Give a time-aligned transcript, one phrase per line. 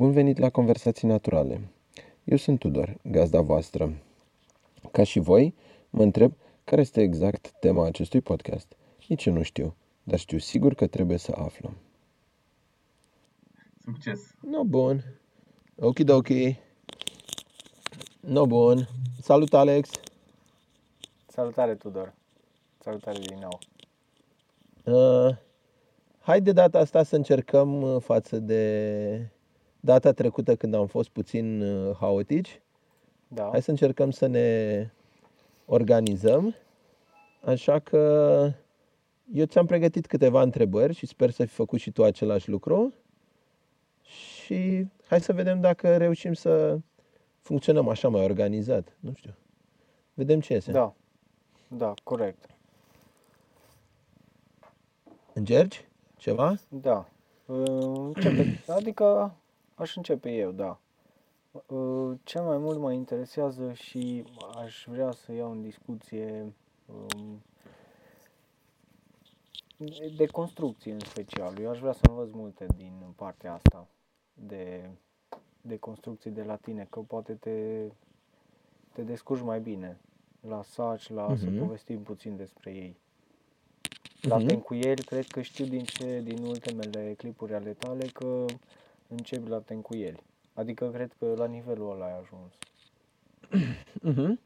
[0.00, 1.60] Bun venit la Conversații Naturale.
[2.24, 3.92] Eu sunt Tudor, gazda voastră.
[4.92, 5.54] Ca și voi,
[5.90, 6.32] mă întreb
[6.64, 8.76] care este exact tema acestui podcast.
[9.08, 11.76] Nici eu nu știu, dar știu sigur că trebuie să aflăm.
[13.84, 14.34] Succes!
[14.40, 15.04] No, bun.
[15.76, 16.28] ok.
[18.20, 18.88] No, bun.
[19.20, 19.90] Salut, Alex!
[21.26, 22.14] Salutare, Tudor!
[22.78, 23.58] Salutare din nou!
[24.96, 25.36] Uh,
[26.20, 29.30] hai de data asta să încercăm uh, față de
[29.80, 32.60] data trecută când am fost puțin uh, haotici.
[33.28, 33.48] Da.
[33.50, 34.90] Hai să încercăm să ne
[35.66, 36.54] organizăm.
[37.44, 38.52] Așa că
[39.34, 42.94] eu ți-am pregătit câteva întrebări și sper să fi făcut și tu același lucru.
[44.02, 46.78] Și hai să vedem dacă reușim să
[47.40, 48.96] funcționăm așa mai organizat.
[49.00, 49.34] Nu știu.
[50.14, 50.72] Vedem ce iese.
[50.72, 50.94] Da.
[51.68, 52.46] Da, corect.
[55.32, 56.54] Încerci ceva?
[56.68, 57.08] Da.
[57.46, 59.34] Uh, Începe, adică
[59.80, 60.78] aș începe eu, da.
[61.66, 64.24] Uh, Cel mai mult mă interesează și
[64.56, 66.52] aș vrea să iau în discuție
[66.86, 67.42] um,
[70.16, 71.58] de construcție în special.
[71.58, 73.86] Eu aș vrea să învăț multe din partea asta
[74.34, 74.90] de,
[75.60, 77.86] de construcții de la tine, că poate te,
[78.92, 80.00] te descurci mai bine
[80.40, 81.58] la saci, la să Mhm.
[81.58, 82.96] povestim puțin despre ei.
[84.20, 84.46] La Mhm.
[84.46, 88.44] tencuieli, cred că știu din ce, din ultimele clipuri ale tale că
[89.10, 90.22] începi la tencuieli.
[90.54, 92.52] Adică cred că la nivelul ăla ai ajuns.
[94.02, 94.40] Mhm.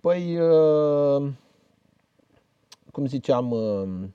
[0.00, 1.30] Păi, uh,
[2.92, 4.08] cum ziceam, uh,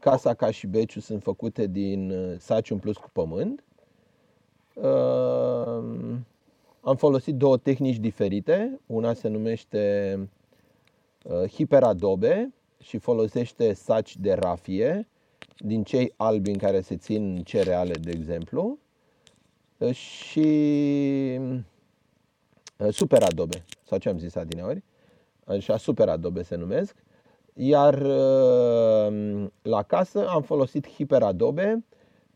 [0.00, 3.64] casa ca și beciul sunt făcute din uh, saci umpluți cu pământ.
[4.74, 6.16] Uh,
[6.80, 8.80] Am folosit două tehnici diferite.
[8.86, 10.14] Una se numește
[11.24, 15.08] uh, hiperadobe și folosește saci de rafie,
[15.58, 18.87] din cei albi în care se țin cereale, de exemplu, Uh,
[19.92, 20.48] și
[22.76, 24.82] uh, super adobe, sau ce am zis adineori,
[25.44, 26.94] așa super adobe se numesc.
[27.54, 31.84] Iar uh, la casă am folosit hiperadobe,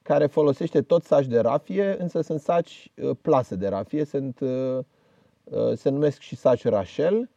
[0.03, 4.79] care folosește tot saci de rafie, însă sunt saci uh, plase de rafie, sunt, uh,
[5.45, 7.31] uh, se numesc și saci Rachel,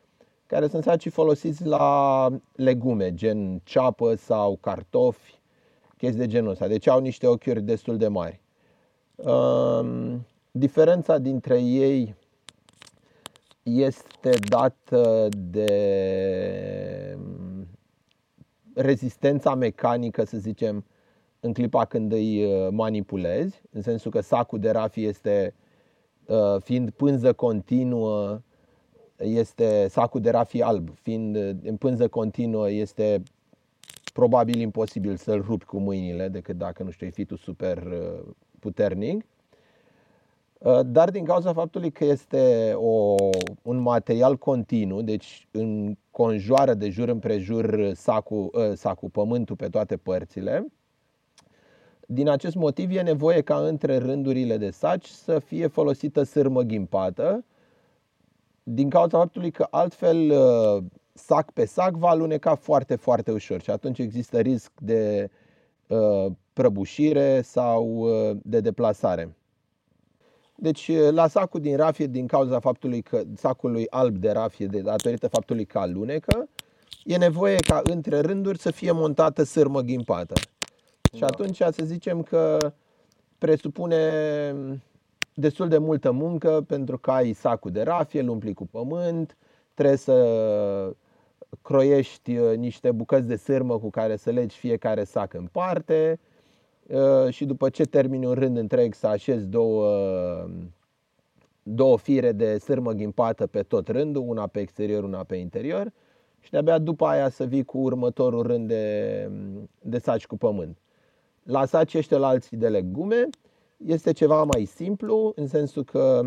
[0.45, 5.39] care sunt saci folosiți la legume, gen ceapă sau cartofi,
[5.97, 6.67] chestii de genul ăsta.
[6.67, 8.44] Deci au niște ochiuri destul de mari.
[9.15, 12.15] Um, diferența dintre ei
[13.63, 17.67] este dată de um,
[18.73, 20.85] rezistența mecanică, să zicem,
[21.39, 25.53] în clipa când îi uh, manipulezi, în sensul că sacul de rafie este,
[26.25, 28.41] uh, fiind pânză continuă,
[29.17, 33.23] este sacul de rafie alb, fiind uh, în pânză continuă, este
[34.13, 38.33] probabil imposibil să-l rupi cu mâinile, decât dacă, nu știu, ai fi tu super uh,
[38.65, 39.25] puternic.
[40.57, 43.15] Uh, Dar din cauza faptului că este o,
[43.61, 50.65] un material continuu, deci înconjoară de jur împrejur sacul, uh, sacul, pământul pe toate părțile,
[52.07, 57.45] din acest motiv e nevoie ca între rândurile de saci să fie folosită sârmă ghimpată,
[58.63, 60.83] din cauza faptului că altfel uh,
[61.13, 65.43] sac pe sac va aluneca foarte, foarte ușor și atunci există risc de uh,
[66.53, 69.35] prăbușire sau uh, de deplasare.
[70.55, 74.79] Deci uh, la sacul din rafie, din cauza faptului că sacului alb de rafie, de
[74.79, 76.49] datorită faptului că alunecă,
[77.03, 80.33] e nevoie ca între rânduri să fie montată sârmă ghimpată.
[81.13, 81.25] Și Da.
[81.25, 82.73] atunci să zicem că
[83.37, 83.99] presupune
[85.33, 89.37] destul de multă muncă pentru că ai sacul de rafie, îl umpli cu pământ,
[89.73, 90.13] trebuie să
[91.61, 96.19] croiești uh, niște bucăți de sârmă cu care să legi fiecare sac în parte
[96.87, 99.87] uh, și după ce termini un rând întreg să așezi două,
[101.63, 105.91] două fire de sârmă ghimpată pe tot rândul, una pe exterior, una pe interior
[106.39, 109.29] și de-abia după aia să vii cu următorul rând de,
[109.81, 110.77] de saci cu pământ.
[111.43, 113.29] La saci ăștia la alții de legume
[113.85, 116.21] este ceva mai simplu în sensul că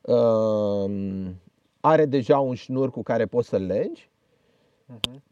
[0.00, 1.34] um,
[1.84, 4.10] are deja un șnur cu care poți să-l legi.
[4.86, 5.22] Mhm.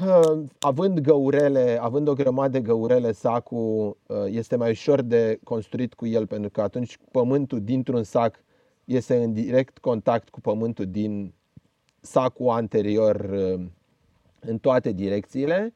[0.00, 5.94] Uh, Având găurele, având o grămadă de găurele, sacul uh, este mai ușor de construit
[5.94, 8.44] cu el pentru că atunci pământul dintr-un sac
[8.84, 11.32] este în direct contact cu pământul din
[12.00, 13.66] sacul anterior uh,
[14.40, 15.74] în toate direcțiile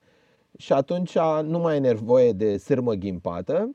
[0.57, 3.75] și atunci nu mai e nevoie de sârmă ghimpată.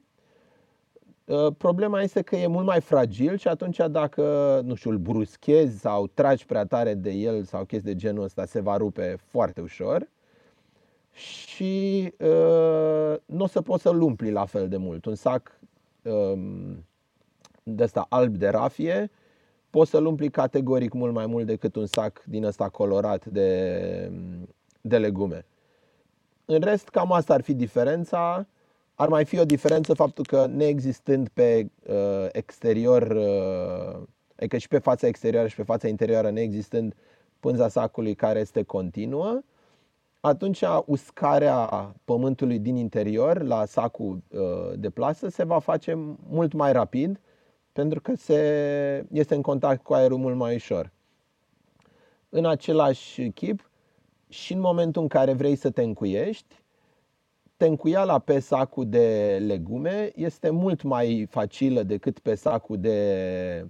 [1.25, 5.79] Uh, Problema este că e mult mai fragil și atunci dacă, nu știu, îl bruschezi
[5.79, 9.61] sau tragi prea tare de el sau chestii de genul ăsta, se va rupe foarte
[9.61, 10.07] ușor
[11.11, 15.05] și uh, nu o să poți să-l umpli la fel de mult.
[15.05, 15.59] Un sac
[16.01, 16.85] um,
[17.63, 19.11] de ăsta alb de rafie,
[19.69, 24.11] poți să-l umpli categoric mult mai mult decât un sac din ăsta colorat de,
[24.81, 25.45] de legume.
[26.45, 28.47] În rest, cam asta ar fi diferența.
[28.95, 34.77] Ar mai fi o diferență faptul că neexistând pe uh, exterior, uh, adică și pe
[34.77, 36.95] fața exterioară și pe fața interioară neexistând
[37.39, 39.41] pânza sacului care este continuă,
[40.19, 41.69] atunci uscarea
[42.05, 44.39] pământului din interior la sacul uh,
[44.75, 45.93] de plasă se va face
[46.29, 47.19] mult mai rapid
[47.71, 50.91] pentru că se, este în contact cu aerul mult mai ușor.
[52.29, 53.69] În același chip,
[54.29, 56.62] și în momentul în care vrei să te încuiești,
[57.63, 63.67] tencuiala pe sacul de legume este mult mai facilă decât pe sacul de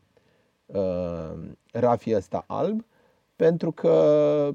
[0.65, 1.33] uh,
[1.71, 2.85] rafie ăsta alb,
[3.35, 4.49] pentru că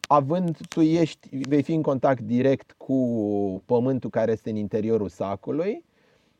[0.00, 2.96] având, tu ești, vei fi în contact direct cu
[3.66, 5.84] pământul care este în interiorul sacului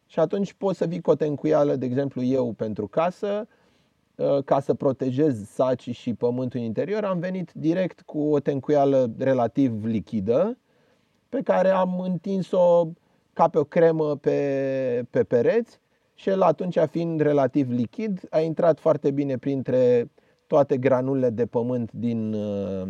[0.06, 3.48] și atunci poți să vii cu o tencuială, de exemplu eu pentru casă,
[4.14, 9.84] uh, ca să protejez sacii și pământul interior, am venit direct cu o tencuială relativ
[9.84, 10.58] lichidă,
[11.28, 12.86] pe care am întins-o
[13.32, 15.80] ca pe o cremă pe, pe pereți
[16.14, 20.10] și el atunci fiind relativ lichid a intrat foarte bine printre
[20.46, 22.88] toate granulele de pământ din uh,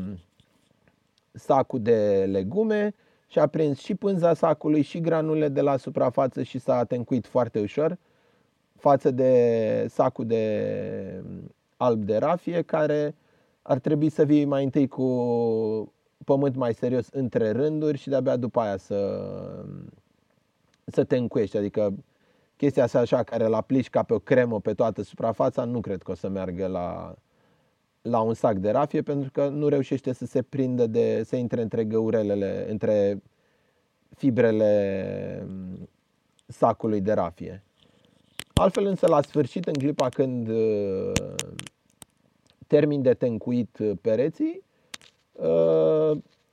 [1.32, 2.94] sacul de legume
[3.26, 7.60] și a prins și pânza sacului și granulele de la suprafață și s-a tencuit foarte
[7.60, 7.98] ușor
[8.78, 11.22] față de sacul de
[11.76, 13.14] alb de rafie care
[13.62, 15.02] ar trebui să vii mai întâi cu
[16.24, 19.22] pământ mai serios între rânduri și de-abia după aia să,
[20.84, 21.56] să te încuiești.
[21.56, 21.94] Adică
[22.56, 26.02] chestia asta așa care la aplici ca pe o cremă pe toată suprafața, nu cred
[26.02, 27.14] că o să meargă la,
[28.02, 31.62] la un sac de rafie pentru că nu reușește să se prindă de, să intre
[31.62, 33.22] între găurelele, între
[34.16, 35.46] fibrele
[36.46, 37.62] sacului de rafie.
[38.54, 41.12] Altfel însă la sfârșit, în clipa când uh,
[42.66, 44.62] termin de tencuit pereții,
[45.32, 45.67] uh,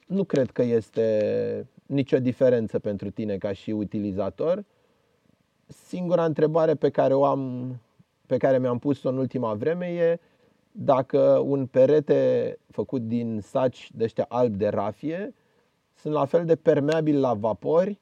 [0.06, 4.66] nu cred că este nicio diferență pentru tine ca și utilizator.
[5.68, 7.75] Singura întrebare pe care o am,
[8.25, 10.19] pe care mi-am pus-o în ultima vreme e
[10.72, 15.34] dacă un perete făcut din saci de ăștia albi de rafie
[15.96, 18.00] sunt la fel de permeabil la vapori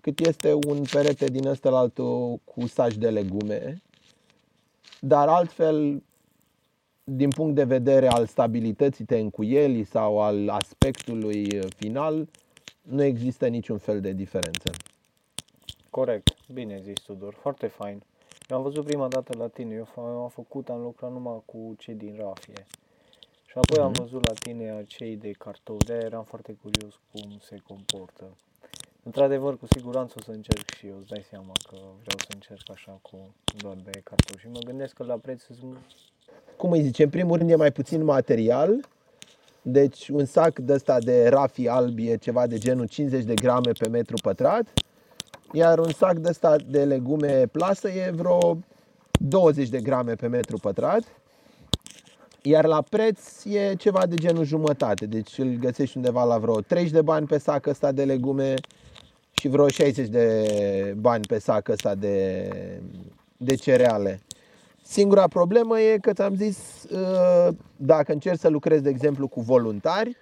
[0.00, 3.82] cât este un perete din ăsta altul cu saci de legume.
[5.00, 6.02] Dar altfel,
[7.10, 12.28] din punct de vedere al stabilității tencuielii sau al aspectului final,
[12.82, 14.70] nu există niciun fel de diferență.
[15.90, 18.02] Corect, bine zis Tudor, foarte fain.
[18.48, 21.94] Eu am văzut prima dată la tine, eu am făcut, am lucrat numai cu cei
[21.94, 22.66] din rafie.
[23.46, 23.82] Și apoi mm-hmm.
[23.82, 24.02] am mhm.
[24.02, 28.36] văzut la tine cei de cartou, de eram foarte curios cum se comportă.
[29.02, 32.70] Într-adevăr, cu siguranță o să încerc și eu, îți dai seama că vreau să încerc
[32.70, 34.36] așa cu doar de cartou.
[34.38, 35.76] Și mă gândesc că la preț sunt...
[36.56, 38.80] Cum îi zice, în primul rând e mai puțin material,
[39.62, 43.72] deci un sac de ăsta de rafii alb e ceva de genul 50 de grame
[43.78, 44.66] pe metru pătrat
[45.52, 48.58] iar un sac de ăsta de legume plasă e vreo
[49.10, 51.02] 20 de grame pe metru pătrat.
[52.42, 56.92] Iar la preț e ceva de genul jumătate, deci îl găsești undeva la vreo 30
[56.92, 58.54] de bani pe sac ăsta de legume
[59.30, 62.50] și vreo 60 de bani pe sac ăsta de,
[63.36, 64.20] de cereale.
[64.90, 70.16] Singura problemă e că ți-am zis, uh, dacă încerci să lucrezi, de exemplu, cu voluntari,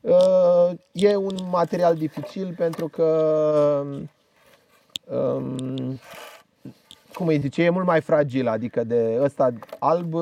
[0.00, 3.06] uh, e un material dificil pentru că
[5.04, 6.00] um,
[7.14, 10.14] cum îi zice, e mult mai fragil, adică de ăsta alb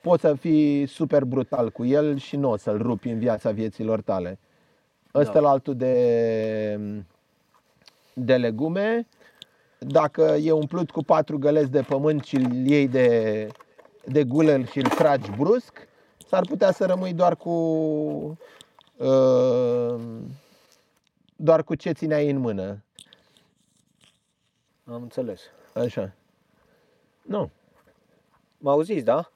[0.00, 4.00] poți să fii super brutal cu el și nu o să-l rupi în viața vieților
[4.00, 4.38] tale.
[5.14, 5.40] Ăsta da.
[5.40, 6.80] la altul de,
[8.12, 9.06] de legume,
[9.78, 13.48] dacă e umplut cu patru găleți de pământ și îl iei de,
[14.04, 15.88] de gulă și îl tragi brusc,
[16.28, 17.50] s-ar putea să rămâi doar cu
[18.96, 20.00] uh,
[21.36, 22.82] doar cu ce țineai în mână.
[24.84, 25.40] Am înțeles.
[25.74, 26.12] Așa.
[27.22, 27.50] Nu.
[28.58, 29.30] Mă auziți, da?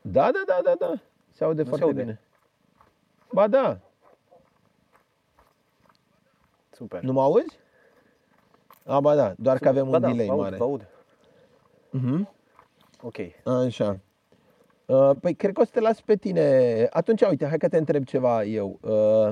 [0.00, 0.92] Da, da, da, da, da.
[1.32, 2.02] Se aude nu foarte se aude.
[2.02, 2.20] bine.
[3.32, 3.78] Ba da.
[6.70, 7.02] Super.
[7.02, 7.58] Nu mă auzi?
[8.84, 9.72] A, ba da, doar Super.
[9.72, 10.56] că avem ba un da, delay aud, mare.
[10.56, 10.86] Vă aud.
[11.94, 12.28] Uh-huh.
[13.02, 13.16] Ok.
[13.44, 13.98] Așa.
[14.86, 16.86] Uh, păi cred că o să te las pe tine.
[16.90, 18.78] Atunci, uite, hai că te întreb ceva eu.
[18.80, 19.30] Uh,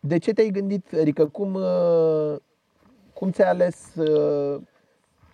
[0.00, 2.36] de ce te-ai gândit, adică cum, uh,
[3.12, 4.60] cum ți-ai ales, uh,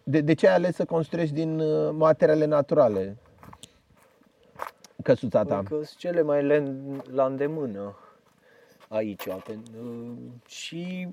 [0.02, 3.16] de, de ce ai ales să construiești din uh, materiale naturale
[5.02, 5.62] căsuța ta?
[5.62, 6.46] Că sunt cele mai
[7.12, 7.96] la îndemână.
[8.88, 9.28] aici.
[10.46, 11.08] Și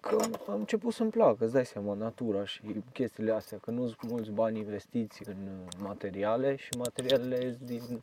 [0.00, 0.16] că
[0.48, 2.60] am început să-mi placă, îți dai seama, natura și
[2.92, 5.36] chestiile astea, că nu sunt mulți bani investiți în
[5.82, 8.02] materiale și materialele din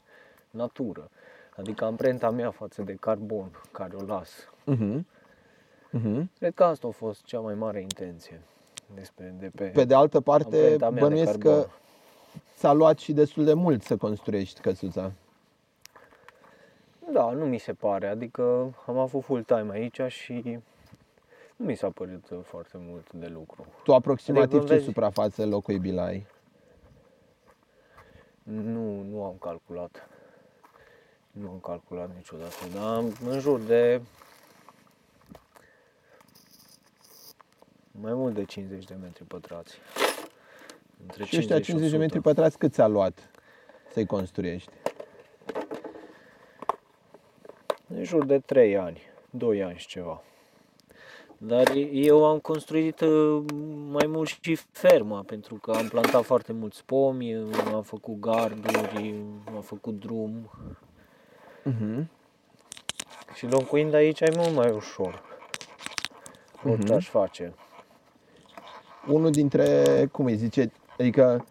[0.50, 1.09] natură.
[1.57, 4.50] Adică amprenta mea față de carbon care o las.
[4.71, 5.00] Uh-huh.
[5.98, 6.24] Uh-huh.
[6.39, 8.41] Cred că asta a fost cea mai mare intenție
[8.95, 11.62] despre de pe, Pe de altă parte, amprenta mea de bănuiesc carbon.
[11.62, 11.67] că
[12.57, 15.12] ți-a luat și destul de mult să construiești căsuța.
[17.12, 18.07] Da, nu mi se pare.
[18.07, 20.59] Adică am avut full time aici și
[21.60, 23.66] nu mi s-a părut uh, foarte mult de lucru.
[23.84, 26.28] Tu aproximativ Adică, ce vezi- suprafață locuibilă ai?
[28.44, 30.10] Nu, nu am calculat.
[31.32, 34.01] Nu am calculat niciodată, dar am în jur de
[37.92, 39.78] mai mult de 50 de metri pătrați.
[41.01, 41.98] Între Și ăștia 50 de 100.
[41.98, 43.30] metri pătrați cât ți-a luat
[43.92, 44.72] să-i construiești?
[47.88, 50.22] În jur de 3 ani, 2 ani și ceva.
[51.41, 53.43] Dar eu am construit uh,
[53.89, 57.34] mai mult și ferma, pentru că am plantat foarte mulți pomi,
[57.74, 59.15] am făcut garduri,
[59.55, 60.50] am făcut drum.
[61.65, 62.05] Uh-huh.
[63.34, 65.22] Și locuind aici e mult mai ușor.
[66.65, 66.93] Orice Mhm.
[66.93, 67.53] aș face.
[69.08, 71.46] Unul dintre, cum îi zice, adică,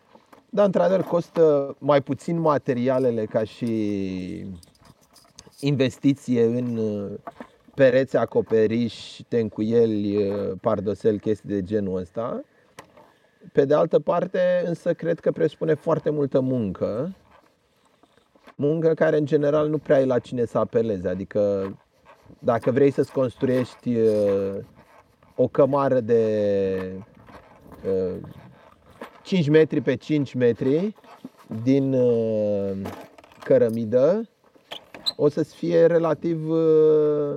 [0.51, 4.47] da, într-adevăr, costă mai puțin materialele ca și
[5.61, 7.11] investiție în uh,
[7.79, 12.41] pereți, acoperiș, tencuieli, uh, pardosel, chestii de genul ăsta.
[13.53, 17.15] Pe de altă parte, însă, cred că presupune foarte multă muncă.
[18.57, 21.07] Muncă care, în general, nu prea ai la cine să apelezi.
[21.07, 21.73] Adică,
[22.39, 24.57] dacă vrei să-ți construiești uh,
[25.37, 26.23] o cămară de
[27.85, 28.17] uh,
[29.23, 30.95] 5 metri pe 5 metri
[31.63, 32.71] din uh,
[33.45, 34.29] cărămidă,
[35.17, 37.37] o să-ți fie relativ uh,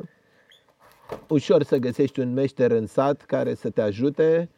[1.28, 4.50] ușor să găsești un meșter în sat care să te ajute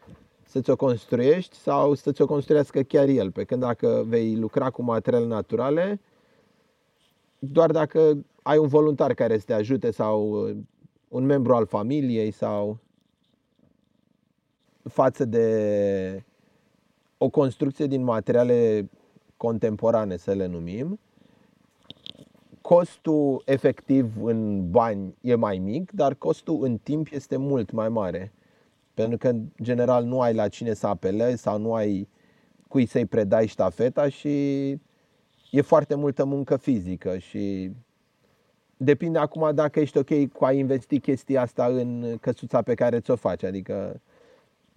[0.53, 3.31] să ți-o construiești sau să ți-o construiască chiar el.
[3.31, 6.01] Pe când dacă vei lucra cu materiale naturale,
[7.39, 10.57] doar dacă ai un voluntar care să te ajute sau uh,
[11.07, 12.79] un membru al familiei sau
[14.83, 16.23] față de
[17.17, 18.89] o construcție din materiale
[19.37, 20.99] contemporane, să le numim,
[22.63, 28.31] costul efectiv în bani e mai mic, dar costul în timp este mult mai mare.
[28.93, 32.07] Pentru că, în general, nu ai la cine să apelezi sau nu ai
[32.67, 34.69] cui să-i predai ștafeta și
[35.51, 37.71] e foarte multă muncă fizică și
[38.77, 43.15] depinde acum dacă ești ok cu a investi chestia asta în căsuța pe care ți-o
[43.15, 43.43] faci.
[43.43, 44.01] Adică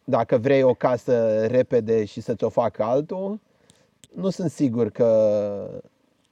[0.04, 3.40] dacă vrei o casă repede și să ți-o facă altul,
[4.14, 5.82] nu sunt sigur că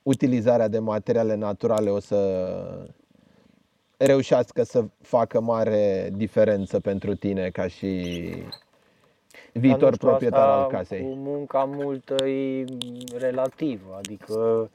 [0.05, 2.19] utilizarea de materiale naturale o să
[3.97, 8.21] reușească să facă mare diferență pentru tine ca și
[9.53, 11.03] Dar viitor nu știu, proprietar asta al casei.
[11.03, 12.65] Cu munca multă e
[13.19, 14.71] relativă, adică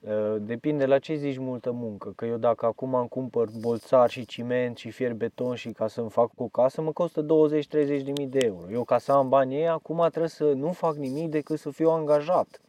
[0.00, 2.12] uh, depinde la ce zici multă muncă.
[2.16, 6.10] Că eu dacă acum îmi cumpăr bolțar și ciment și fier beton și ca să-mi
[6.10, 7.26] fac o casă, mă costă 20-30
[8.04, 8.70] de mii de euro.
[8.72, 11.90] Eu ca să am banii ei, acum trebuie să nu fac nimic decât să fiu
[11.90, 12.60] angajat.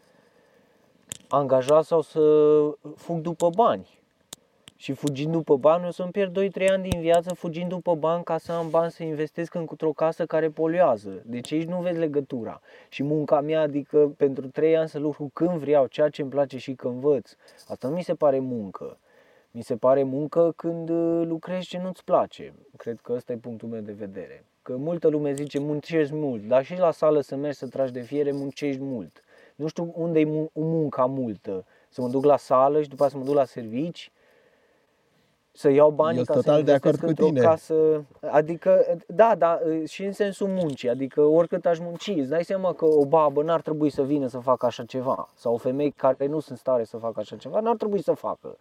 [1.35, 2.19] Angajat sau să
[2.95, 3.99] fug după bani.
[4.75, 8.37] Și fugind după bani, o să-mi pierd 2-3 ani din viață fugind după bani ca
[8.37, 11.21] să am bani să investesc într-o casă care poluează.
[11.25, 12.61] Deci aici nu vezi legătura.
[12.89, 16.57] Și munca mea, adică pentru 3 ani să lucru când vreau, ceea ce îmi place
[16.57, 17.31] și când învăț,
[17.67, 18.97] asta nu mi se pare muncă.
[19.51, 22.53] Mi se pare muncă când uh, lucrezi ce nu-ți place.
[22.77, 24.45] Cred că ăsta e punctul meu de vedere.
[24.61, 28.01] Că multă lume zice muncești mult, dar și la sală să mergi să tragi de
[28.01, 29.23] fiere muncești mult.
[29.55, 31.65] Nu știu unde e mu- munca multă.
[31.89, 34.11] Să mă duc la sală și după aceea să mă duc la servici
[35.55, 37.47] să iau banii Eu ca sunt să total de investesc acord cu într-o tine.
[37.47, 38.05] casă.
[38.31, 40.89] Adică, da, da, și în sensul muncii.
[40.89, 44.39] Adică oricât aș munci, îți dai seama că o babă n-ar trebui să vină să
[44.39, 45.29] facă așa ceva.
[45.35, 48.13] Sau o femeie care nu sunt în stare să facă așa ceva, n-ar trebui să
[48.13, 48.57] facă.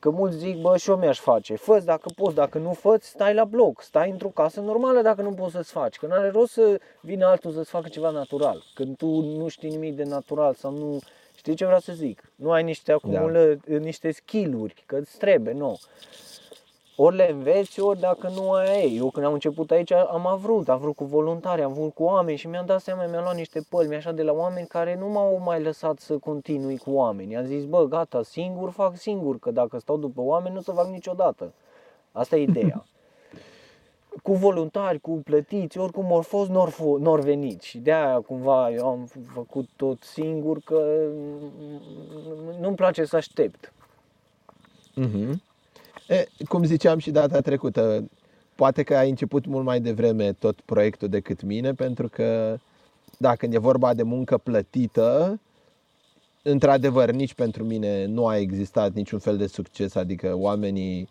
[0.00, 1.56] Că mulți zic, bă, și eu mi-aș face.
[1.56, 5.32] fă dacă poți, dacă nu fă stai la bloc, stai într-o casă normală dacă nu
[5.32, 5.96] poți să-ți faci.
[5.96, 8.62] Că n-are rost să vină altul să-ți facă ceva natural.
[8.74, 10.98] Când tu nu știi nimic de natural sau nu...
[11.34, 12.32] Știi ce vreau să zic?
[12.34, 15.78] Nu ai niște acumulă, niște skill-uri, că îți trebuie, nu.
[17.02, 18.96] Ori le înveți, ori dacă nu ai ei.
[18.96, 22.38] Eu când am început aici am avut, am vrut cu voluntari, am vrut cu oameni
[22.38, 25.40] și mi-am dat seama, mi-am luat niște pălmi așa de la oameni care nu m-au
[25.44, 27.36] mai lăsat să continui cu oameni.
[27.36, 30.72] Am zis, bă, gata, singur fac singur, că dacă stau după oameni nu o să
[30.72, 31.52] fac niciodată.
[32.12, 32.84] Asta e ideea.
[34.22, 37.62] cu voluntari, cu plătiți, oricum ori fost, nor, f- nor venit.
[37.62, 41.08] Și de aia cumva eu am făcut tot singur că
[42.60, 43.72] nu-mi place să aștept.
[44.94, 45.42] Mhm.
[46.10, 48.10] E, cum ziceam și data trecută,
[48.54, 52.56] poate că ai început mult mai devreme tot proiectul decât mine, pentru că
[53.18, 55.40] da, când e vorba de muncă plătită,
[56.42, 61.08] într-adevăr, nici pentru mine nu a existat niciun fel de succes, adică oamenii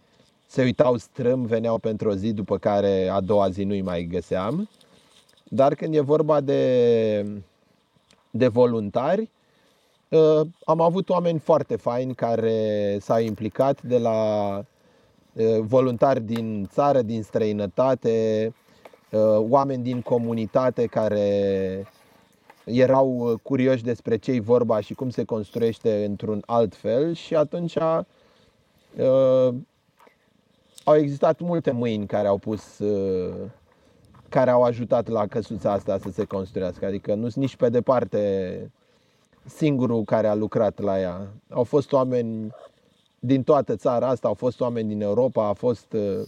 [0.47, 4.69] se uitau strâm, veneau pentru o zi, după care a doua zi nu-i mai găseam.
[5.43, 7.41] Dar când e vorba de,
[8.31, 9.29] de voluntari,
[10.09, 14.65] uh, am avut oameni foarte faini care s-au implicat de la uh,
[15.61, 18.53] voluntari din țară, din străinătate,
[19.11, 21.87] uh, oameni din comunitate care
[22.63, 27.77] erau curioși despre ce-i vorba și cum se construiește într-un alt fel și atunci
[30.83, 32.81] au existat multe mâini care au pus
[34.29, 36.85] care au ajutat la căsuța asta să se construiască.
[36.85, 38.71] Adică nu sunt nici pe departe
[39.45, 41.27] singurul care a lucrat la ea.
[41.49, 42.53] Au fost oameni
[43.19, 46.25] din toată țara asta, au fost oameni din Europa, a fost uh,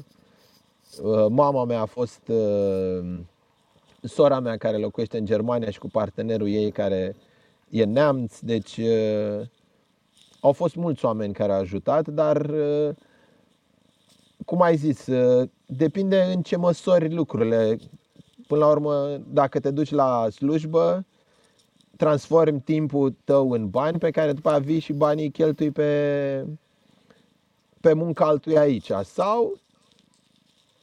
[1.04, 3.20] uh, mama mea, a fost uh,
[4.02, 7.16] sora mea care locuiește în Germania și cu partenerul ei care
[7.70, 9.48] e neamț, deci uh,
[10.40, 12.90] au fost mulți oameni care au ajutat, dar uh,
[14.46, 17.78] cum ai zis, uh, depinde în ce măsori lucrurile.
[18.48, 21.06] Până la urmă, dacă te duci la slujbă,
[21.98, 26.46] transformi timpul tău în bani pe care după aceea vii și banii cheltui pe,
[27.82, 28.92] pe munca altui aici.
[29.04, 29.60] Sau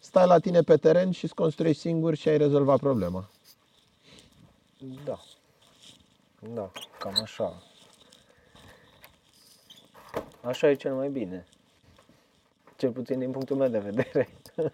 [0.00, 3.30] stai la tine pe teren și îți construiești singur și ai rezolvat problema.
[5.04, 5.18] Da.
[6.54, 7.62] Da, cam așa.
[10.40, 11.46] Așa e cel mai bine.
[12.76, 14.28] Cel puțin din punctul meu de vedere.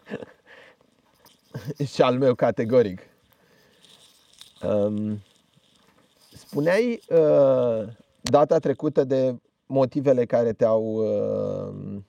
[1.93, 3.01] și al meu categoric.
[4.63, 5.23] Um,
[6.33, 7.89] spuneai uh,
[8.21, 12.03] data trecută de motivele care te-au uh,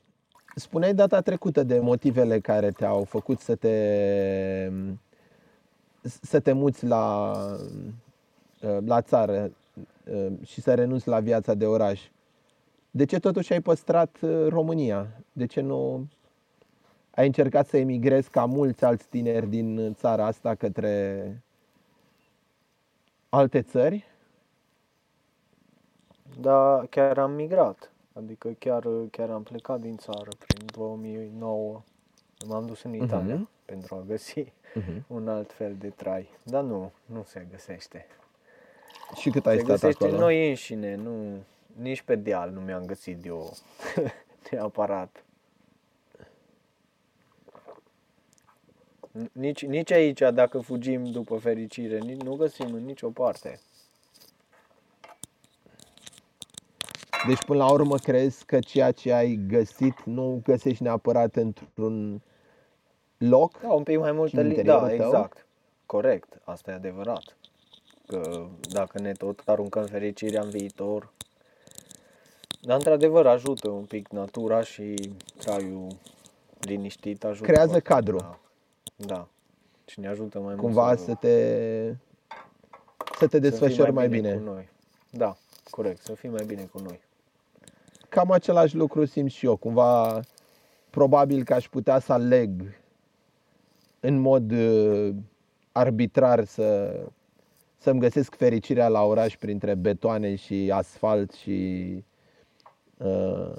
[0.55, 4.71] spuneai data trecută de motivele care te-au făcut să te
[6.22, 7.31] să te muți la
[8.61, 9.51] uh, la țară
[10.11, 12.01] uh, și să renunți la viața de oraș.
[12.91, 15.07] De ce totuși ai păstrat uh, România?
[15.31, 16.07] De ce nu
[17.11, 21.44] ai încercat să emigrezi ca mulți alți tineri din țara asta către
[23.29, 24.05] alte țări?
[26.39, 27.95] Da, chiar am migrat.
[28.18, 31.82] Adică chiar, chiar am plecat din țară prin 2009.
[32.48, 33.66] M-am dus în Italia uh-huh.
[33.66, 35.01] pentru a găsi uh-huh.
[35.18, 36.30] un alt fel de trai.
[36.44, 38.06] Dar nu, nu se găsește.
[39.16, 40.18] Și cât ai se stat acolo?
[40.18, 41.44] noi înșine, nu,
[41.82, 43.54] nici pe deal nu mi-am găsit eu
[44.51, 45.24] neapărat.
[49.32, 53.60] Nici, nici aici, dacă fugim după fericire, nici, nu găsim în nicio parte.
[57.27, 62.22] Deci, până la urmă, crezi că ceea ce ai găsit nu găsești neapărat într-un
[63.18, 63.59] loc?
[63.61, 64.90] Da, un pic mai multă li- Da, tău?
[64.90, 65.46] exact.
[65.85, 67.35] Corect, asta e adevărat.
[68.07, 71.09] Că dacă ne tot aruncăm fericirea în viitor,
[72.61, 74.94] dar într-adevăr ajută un pic natura și
[75.38, 75.88] traiul
[76.59, 77.51] liniștit ajută.
[77.51, 78.18] Creează cadru.
[78.18, 78.40] Da.
[78.96, 79.27] Da.
[79.85, 81.94] Și ne ajută mai Cumva mult să, să te
[83.18, 84.29] să te desfășori mai, mai bine.
[84.33, 84.44] bine.
[84.44, 84.70] Cu noi.
[85.11, 85.35] Da,
[85.70, 87.00] corect, să fii mai bine cu noi.
[88.09, 89.55] Cam același lucru simt și eu.
[89.55, 90.20] Cumva,
[90.89, 92.79] probabil că aș putea să aleg
[94.00, 95.15] în mod uh,
[95.72, 97.00] arbitrar să,
[97.77, 102.03] să-mi găsesc fericirea la oraș printre betoane și asfalt și
[102.98, 103.51] uh,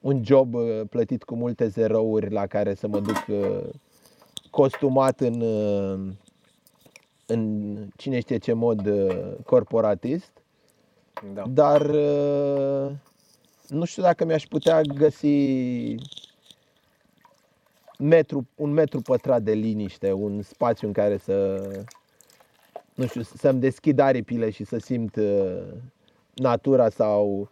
[0.00, 3.68] un job uh, plătit cu multe zerouri la care să mă duc uh,
[4.50, 6.14] costumat în, uh,
[7.26, 10.42] în cine știe ce mod uh, corporatist.
[11.34, 11.42] Da.
[11.48, 12.90] Dar uh,
[13.68, 15.94] nu știu dacă mi-aș putea găsi
[17.98, 21.68] metru, un metru pătrat de liniște, un spațiu în care să,
[22.94, 25.18] nu știu, să-mi deschid aripile și să simt
[26.34, 27.50] natura sau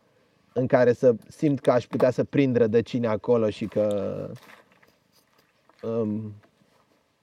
[0.52, 4.30] în care să simt că aș putea să prind rădăcini acolo și că
[5.82, 6.34] um,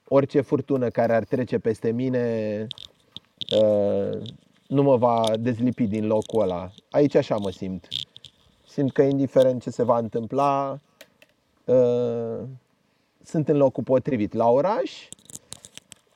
[0.07, 2.67] orice furtună care ar trece peste mine
[3.61, 4.21] uh,
[4.67, 6.71] nu mă va dezlipi din locul ăla.
[6.89, 7.87] Aici așa mă simt.
[8.73, 10.79] Simt că indiferent ce se va întâmpla,
[11.65, 12.39] uh,
[13.23, 14.33] sunt în locul potrivit.
[14.33, 15.07] La oraș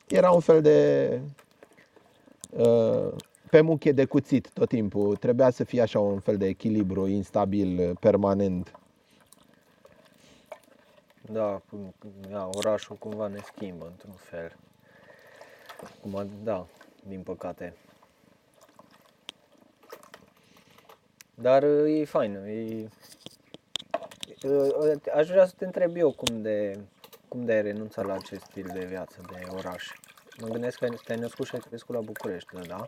[0.08, 1.22] era un fel de
[2.50, 3.14] uh,
[3.50, 5.16] pe muche de cuțit tot timpul.
[5.16, 8.80] Trebuia să fie așa un fel de echilibru instabil, permanent.
[11.32, 11.62] Da,
[12.30, 14.56] da, orașul cumva ne schimbă într-un fel.
[16.02, 16.66] Cum, da,
[17.08, 17.74] din păcate.
[21.42, 22.88] Dar e fain, e,
[24.44, 26.80] uh, aș vrea să te întreb eu cum de,
[27.28, 29.92] cum de ai renunțat la acest stil de viață de oraș.
[30.42, 32.86] Mă gândesc că te-ai născut și ai crescut la București, da?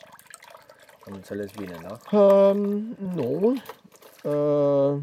[1.06, 2.18] Am înțeles bine, da?
[2.18, 2.56] Uh,
[3.16, 3.54] nu.
[4.24, 4.98] Uh,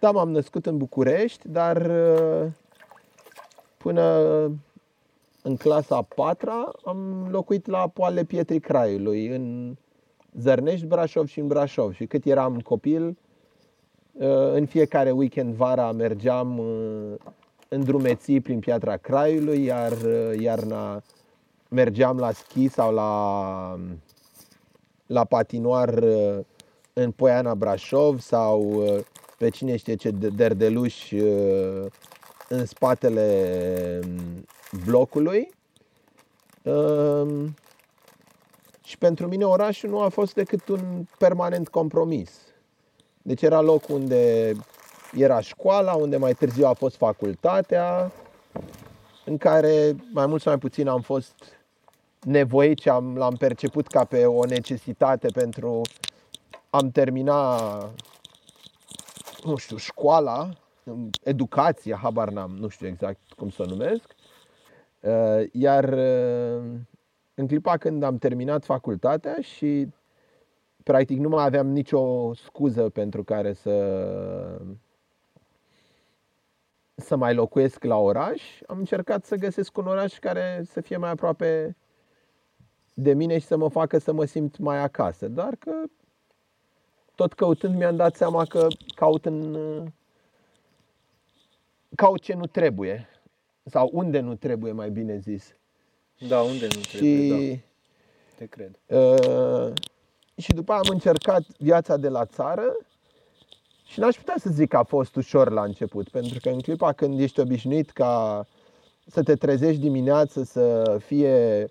[0.00, 2.46] da, m-am născut în București, dar uh,
[3.76, 4.02] până
[5.42, 9.74] în clasa a patra am locuit la Poale Pietrii Craiului, în
[10.38, 11.94] Zărnești, Brașov și în Brașov.
[11.94, 13.16] Și cât eram copil,
[14.12, 17.14] uh, în fiecare weekend vara mergeam uh,
[17.68, 21.02] în drumeții prin Piatra Craiului, iar uh, iarna
[21.68, 23.80] mergeam la schi sau la,
[25.06, 26.04] la patinoar
[26.92, 28.82] în Poiana Brașov sau
[29.38, 31.14] pe cine știe ce derdeluși
[32.48, 34.46] în spatele mm,
[34.84, 35.54] blocului.
[38.86, 42.30] Și pentru mine orașul nu a fost decât un permanent compromis.
[43.22, 44.52] Deci era loc unde
[45.12, 48.12] era școala, unde mai târziu a fost facultatea,
[49.24, 51.34] în care mai mult sau mai puțin am fost
[52.22, 55.80] nevoit și am, l-am perceput ca pe o necesitate pentru
[56.70, 57.58] am termina,
[59.44, 60.48] nu știu, școala,
[61.22, 64.14] educația, habar n-am, nu știu exact cum să o numesc.
[65.00, 66.62] Uh, iar uh,
[67.36, 69.88] în clipa când am terminat facultatea și
[70.82, 73.72] practic nu mai aveam nicio scuză pentru care să
[76.94, 81.10] să mai locuiesc la oraș, am încercat să găsesc un oraș care să fie mai
[81.10, 81.76] aproape
[82.94, 85.28] de mine și să mă facă să mă simt mai acasă.
[85.28, 85.72] Doar că
[87.14, 89.56] tot căutând mi-am dat seama că caut în
[91.94, 93.08] caut ce nu trebuie
[93.64, 95.56] sau unde nu trebuie, mai bine zis.
[96.18, 97.60] Da, unde nu trebuie, da.
[98.36, 98.78] Te cred.
[98.86, 99.72] Uh,
[100.36, 102.76] și după aia am încercat viața de la țară
[103.86, 106.92] și n-aș putea să zic că a fost ușor la început, pentru că în clipa
[106.92, 108.46] când ești obișnuit ca
[109.06, 111.66] să te trezești dimineață, să fie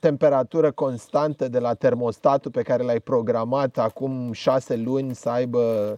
[0.00, 5.94] temperatură constantă de la termostatul pe care l-ai programat acum șase luni să aibă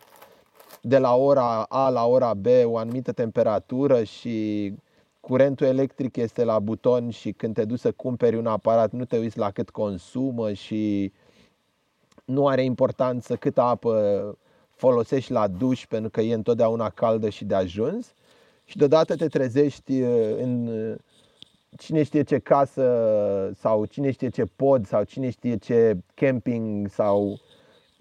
[0.81, 4.73] de la ora A la ora B o anumită temperatură și
[5.28, 9.18] curentul electric este la buton și când te duci să cumperi un aparat nu te
[9.18, 11.12] uiți la cât consumă și
[12.24, 14.36] nu are importanță câtă apă
[14.70, 18.14] folosești la duș pentru că e întotdeauna caldă și de ajuns.
[18.64, 20.96] Și deodată te trezești uh, în uh,
[21.78, 27.40] cine știe ce casă sau cine știe ce pod sau cine știe ce camping sau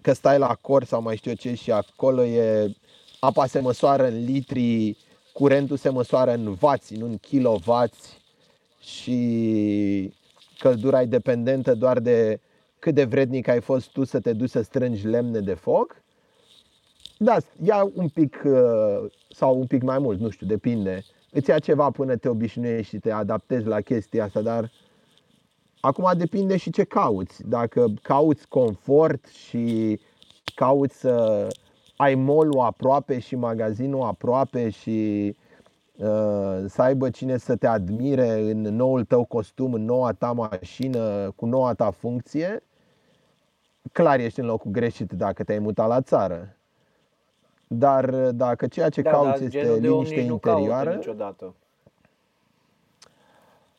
[0.00, 2.72] că stai la cor sau mai știu ce și acolo e
[3.20, 4.96] apa se măsoară în litri
[5.38, 8.20] curentul se măsoară în vați, nu în kilovați
[8.80, 10.12] și
[10.58, 12.40] căldura e dependentă doar de
[12.78, 16.02] cât de vrednic ai fost tu să te duci să strângi lemne de foc.
[17.18, 21.04] Da, ia un pic uh, sau un pic mai mult, nu știu, depinde.
[21.30, 24.70] Îți ia ceva până te obișnuiești și te adaptezi la chestia asta, dar
[25.80, 27.48] acum depinde și ce cauți.
[27.48, 29.98] Dacă cauți confort și
[30.54, 31.46] cauți să
[32.00, 35.26] ai molul aproape și magazinul aproape și
[35.96, 41.30] uh, să aibă cine să te admire în noul tău costum, în noua ta mașină,
[41.36, 42.62] cu noua ta funcție,
[43.92, 46.56] clar ești în locul greșit dacă te-ai mutat la țară.
[47.66, 50.90] Dar dacă ceea ce da, cauți este liniște interioară.
[50.90, 51.54] Nu niciodată.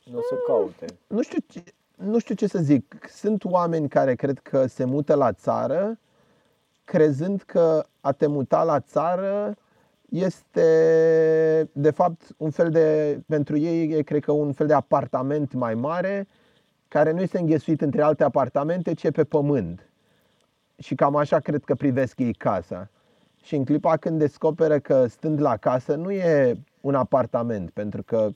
[0.03, 0.86] Nu o să caute.
[1.08, 1.63] Nu știu, ce,
[1.95, 3.08] nu știu ce să zic.
[3.10, 5.97] Sunt oameni care cred că se mută la țară
[6.89, 9.56] crezând că a te muta la țară
[10.10, 10.67] este
[11.71, 15.73] de fapt un fel de, pentru ei e cred că un fel de apartament mai
[15.73, 16.28] mare
[16.88, 19.89] care nu este înghesuit între alte apartamente, ci pe pământ.
[20.78, 22.89] Și cam așa cred că privesc ei casa.
[23.43, 28.30] Și în clipa când descoperă că stând la casă nu e un apartament, pentru că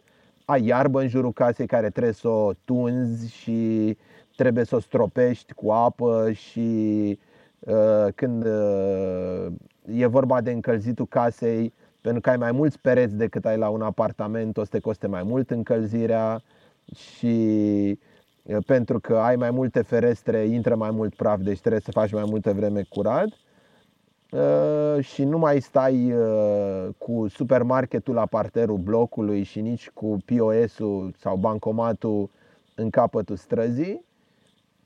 [0.45, 3.97] ai iarbă în jurul casei care trebuie să o tunzi și
[4.35, 7.31] trebuie să o stropești cu apă și Uh,
[8.15, 9.47] când uh,
[9.85, 13.81] e vorba de încălzitul casei, pentru că ai mai mulți pereți decât ai la un
[13.81, 16.41] apartament, o să te coste mai mult încălzirea
[16.95, 17.99] și
[18.43, 22.11] uh, pentru că ai mai multe ferestre, intră mai mult praf, deci trebuie să faci
[22.11, 23.27] mai multă vreme curat.
[24.99, 26.13] Și nu mai stai
[26.97, 32.29] cu supermarketul la parterul blocului și nici cu POS-ul sau bancomatul
[32.75, 34.05] în capătul străzii,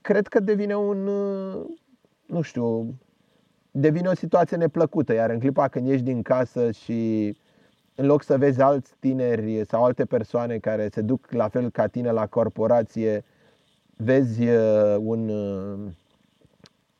[0.00, 1.08] cred că devine un
[2.28, 2.94] nu știu,
[3.70, 7.36] devine o situație neplăcută, iar în clipa când ieși din casă și
[7.94, 11.86] în loc să vezi alți tineri sau alte persoane care se duc la fel ca
[11.86, 13.24] tine la corporație,
[13.96, 15.92] vezi uh, un, uh,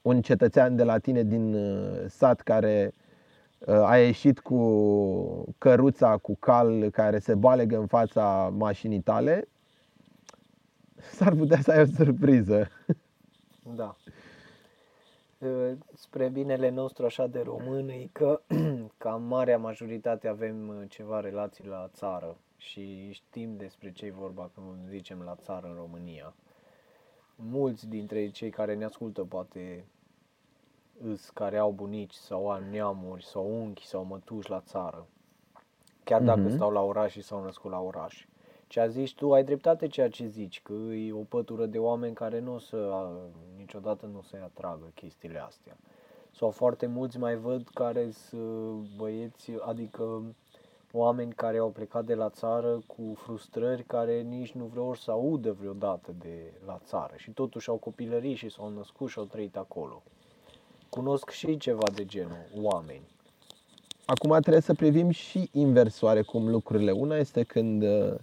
[0.02, 2.94] un cetățean de la tine din uh, sat care
[3.58, 9.48] uh, ai ieșit cu căruța cu cal care se balegă în fața mașinii tale,
[11.16, 12.68] s-ar putea să ai o surpriză.
[13.74, 13.96] Da.
[15.38, 18.40] Uh, Spre binele nostru așa de român e că
[18.98, 24.50] ca marea majoritate avem uh, ceva relații la țară și știm despre ce e vorba
[24.54, 26.34] când zicem la țară în România.
[27.36, 29.84] Mulți dintre cei care ne ascultă poate
[31.02, 35.06] îs care au bunici sau au neamuri sau unchi sau mătuși la țară.
[36.04, 36.50] Chiar dacă Mhm.
[36.50, 38.26] stau la oraș și s-au născut la oraș.
[38.68, 42.14] Ce a zis tu, ai dreptate ceea ce zici, că e o pătură de oameni
[42.14, 43.12] care nu o să, a,
[43.56, 45.76] niciodată nu o să-i atragă chestiile astea.
[46.30, 50.22] Sau foarte mulți mai văd care sunt băieți, adică
[50.92, 55.52] oameni care au plecat de la țară cu frustrări care nici nu vreau să audă
[55.52, 60.02] vreodată de la țară și totuși au copilării și s-au născut și au trăit acolo.
[60.88, 63.06] Cunosc și ceva de genul, oameni.
[64.04, 66.90] Acum trebuie să privim și invers oarecum lucrurile.
[66.90, 68.14] Una este când uh,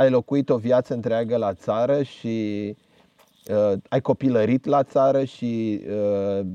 [0.00, 2.76] ai locuit o viață întreagă la țară și
[3.48, 6.46] uh, ai copilărit la țară și uh,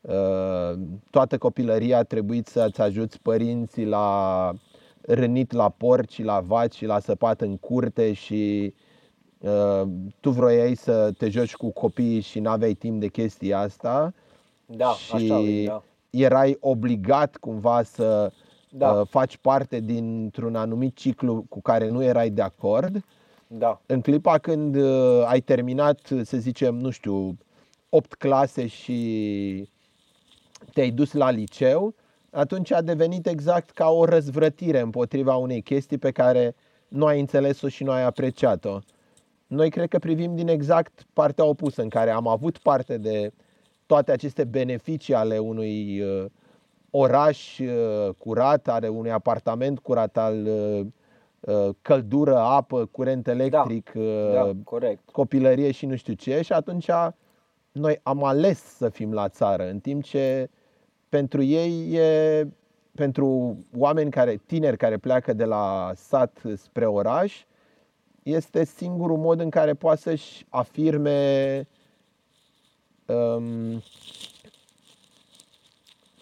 [0.00, 0.78] uh,
[1.10, 4.50] toată copilăria a trebuit să-ți ajuți părinții la
[5.00, 8.74] rănit la porci, la vaci, la săpat în curte și
[9.38, 9.82] uh,
[10.20, 14.12] tu vroiai să te joci cu copiii și n-aveai timp de chestia asta
[14.66, 15.82] Da, și așa e, da.
[16.10, 18.32] erai obligat cumva să
[18.76, 18.90] Da.
[18.90, 23.04] uh, faci parte dintr-un anumit ciclu cu care nu erai de acord.
[23.46, 27.38] Da, În clipa când uh, ai terminat, să zicem, nu știu,
[27.88, 29.68] 8 clase și
[30.72, 31.94] te-ai dus la liceu,
[32.30, 36.54] atunci a devenit exact ca o răzvrătire împotriva unei chestii pe care
[36.88, 38.78] nu ai înțeles-o și nu ai apreciat-o.
[39.46, 43.32] Noi cred că privim din exact partea opusă, în care am avut parte de
[43.86, 46.24] toate aceste beneficii ale unui uh,
[46.96, 50.86] oraș uh, curat, ale unui apartament curat, al uh,
[51.40, 53.92] uh, căldură, apă, curent electric,
[54.32, 55.10] da, uh, corect.
[55.10, 56.90] copilărie și nu știu ce și atunci
[57.72, 60.50] noi am ales să fim la țară, în timp ce
[61.08, 62.48] pentru ei e
[62.94, 67.44] pentru oameni care tineri care pleacă de la sat spre oraș
[68.22, 71.68] este singurul mod în care poate să-și afirme
[73.06, 73.82] um,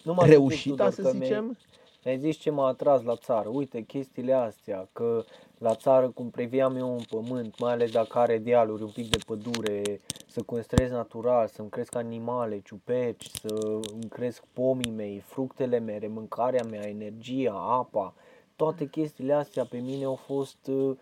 [0.03, 1.57] Nu mă reușita, zic, să Tudor, că zicem.
[2.03, 3.49] Mi-ai zis ce m-a atras la țară.
[3.49, 5.23] Uite, chestiile astea, că
[5.57, 9.17] la țară cum priveam eu un pământ, mai ales dacă are dealuri, un pic de
[9.25, 16.07] pădure, să construiesc natural, să-mi cresc animale, ciupeci, să îmi cresc pomii mei, fructele mele,
[16.07, 18.13] mâncarea mea, energia, apa,
[18.55, 20.95] toate chestiile astea pe mine au fost uh,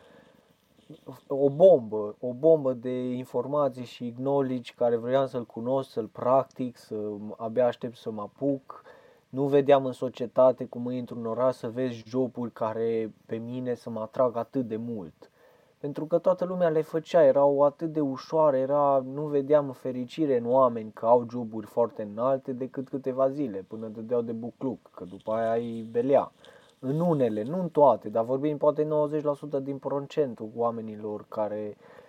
[1.28, 6.96] o bombă, o bombă de informații și knowledge care vreau să-l cunosc, să-l practic, să
[7.38, 8.84] abia aștept să mă apuc.
[9.32, 13.90] Nu vedeam în societate cum intru în oraș să vezi joburi care pe mine să
[13.90, 15.32] mă atrag atât de mult.
[15.78, 20.46] Pentru că toată lumea le făcea, erau atât de ușoare, era, nu vedeam fericire în
[20.46, 25.32] oameni că au joburi foarte înalte decât câteva zile, până dădeau de bucluc, că după
[25.32, 26.32] aia îi belea.
[26.80, 28.88] În unele, nu în toate, dar vorbim poate
[29.60, 32.01] 90% din procentul oamenilor care uh,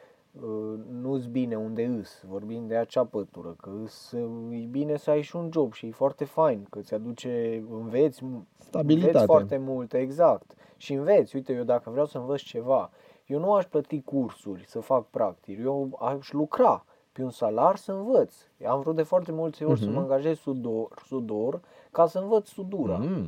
[1.01, 4.13] nu-s bine unde îs, vorbim de acea pătură, că îs,
[4.51, 8.23] e bine să ai și un job și e foarte fain, că ți aduce, înveți,
[8.59, 9.07] Stabilitate.
[9.07, 12.91] înveți foarte multe, exact, și înveți, uite, eu dacă vreau să învăț ceva,
[13.27, 17.93] eu nu aș plăti cursuri să fac practic, eu aș lucra pe un salar să
[17.93, 18.35] învăț.
[18.67, 19.95] Am vrut de foarte multe ori să Mhm.
[19.95, 23.27] mă angajez sudor, sudor ca să învăț sudura Mm.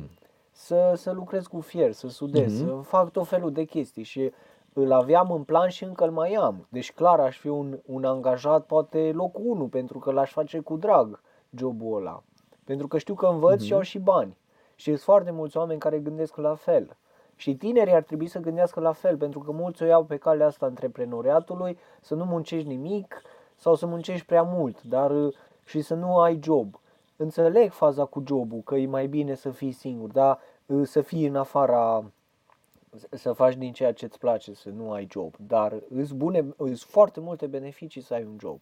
[0.51, 2.67] să, să lucrez cu fier, să sudez, Mhm.
[2.67, 4.31] să fac tot felul de chestii și
[4.77, 6.67] îl aveam în plan și încă îl mai am.
[6.69, 10.77] Deci clar aș fi un, un angajat poate locul 1 pentru că l-aș face cu
[10.77, 12.23] drag jobul ăla.
[12.63, 14.37] Pentru că știu că învăț și au și bani.
[14.75, 16.97] Și sunt foarte mulți oameni care gândesc la fel.
[17.35, 20.47] Și tinerii ar trebui să gândească la fel, pentru că mulți o iau pe calea
[20.47, 23.21] asta antreprenoriatului, să nu muncești nimic
[23.55, 25.33] sau să muncești prea mult, dar uh,
[25.65, 26.79] și să nu ai job.
[27.15, 31.25] Înțeleg faza cu jobul, că e mai bine să fii singur, dar uh, să fii
[31.25, 32.03] în afara
[33.09, 36.85] să faci din ceea ce îți place, să nu ai job, dar îți bune, îți
[36.85, 38.59] foarte multe beneficii să ai un job.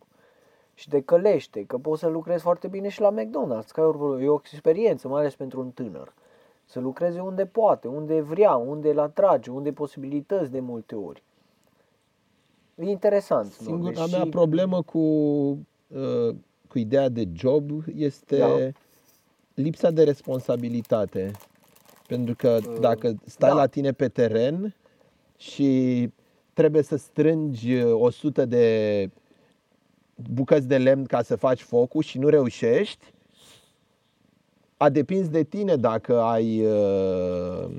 [0.75, 3.91] Și te călește, că poți să lucrezi foarte bine și la McDonald's, că
[4.21, 6.13] e o experiență, mai ales pentru un tânăr.
[6.65, 11.23] Să lucreze unde poate, unde vrea, unde îl atrage, unde posibilități de multe ori.
[12.75, 13.45] E interesant.
[13.59, 13.65] nu?
[13.65, 16.35] Singura Deși- mea problemă cu, uh,
[16.67, 18.57] cu ideea de job este Da.
[19.53, 21.31] lipsa de responsabilitate.
[22.07, 23.55] Pentru că Uh, dacă stai da.
[23.55, 24.75] la tine pe teren
[25.37, 26.09] și
[26.53, 29.09] trebuie să strângi 100 de
[30.15, 33.13] bucăți de lemn ca să faci focul și nu reușești,
[34.77, 37.69] a depins de tine dacă ai uh,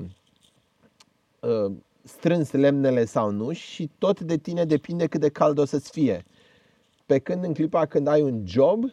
[1.40, 5.90] uh, strâns lemnele sau nu și tot de tine depinde cât de cald o să-ți
[5.90, 6.24] fie.
[7.06, 8.84] Pe când în clipa când ai un job,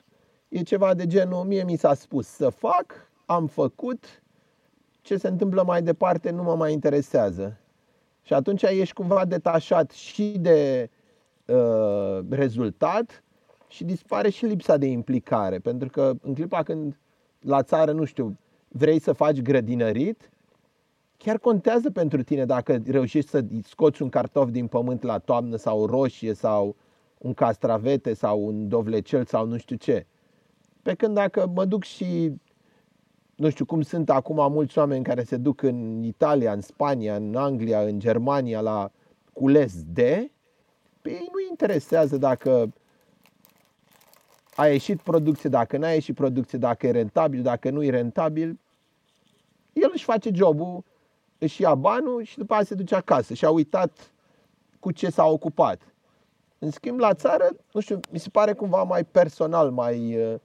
[0.48, 4.21] e ceva de genul, mie mi s-a spus să fac, am făcut,
[5.02, 7.58] ce se întâmplă mai departe nu mă mai interesează.
[8.24, 10.90] Și atunci ești cumva detașat și de
[11.46, 13.24] uh, rezultat
[13.68, 15.60] și dispare și lipsa de implicare.
[15.60, 17.00] Pentru că în clipa când
[17.40, 18.38] la țară, nu știu,
[18.68, 20.30] vrei să faci grădinărit,
[21.18, 25.80] chiar contează pentru tine dacă reușești să scoți un cartof din pământ la toamnă sau
[25.80, 26.76] o roșie sau
[27.18, 30.06] un castravete sau un dovlecel sau nu știu ce.
[30.82, 32.34] Pe când dacă mă duc și
[33.42, 37.36] nu știu cum sunt acum mulți oameni care se duc în Italia, în Spania, în
[37.36, 38.92] Anglia, în Germania la
[39.34, 40.32] cules de,
[41.02, 42.74] pe ei nu interesează dacă
[44.56, 48.60] a ieșit producție, dacă n-a ieșit producție, dacă e rentabil, dacă nu e rentabil.
[49.74, 50.84] El își face jobul,
[51.38, 54.12] își ia banul și după aceea se duce acasă și a uitat
[54.80, 55.82] cu ce s-a ocupat.
[56.60, 60.40] În schimb, la țară, nu știu, mi se pare cumva mai personal, mai uh,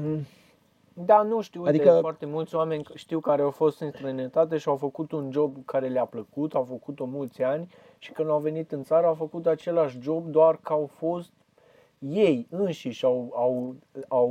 [0.00, 0.26] Mm.
[1.04, 1.98] Da, nu știu, uite, adică...
[2.00, 5.88] foarte mulți oameni știu care au fost în străinătate și au făcut un job care
[5.88, 10.00] le-a plăcut, au făcut-o mulți ani și când au venit în țară au făcut același
[10.00, 11.32] job doar că au fost
[11.98, 13.76] ei înșiși au, au,
[14.08, 14.28] au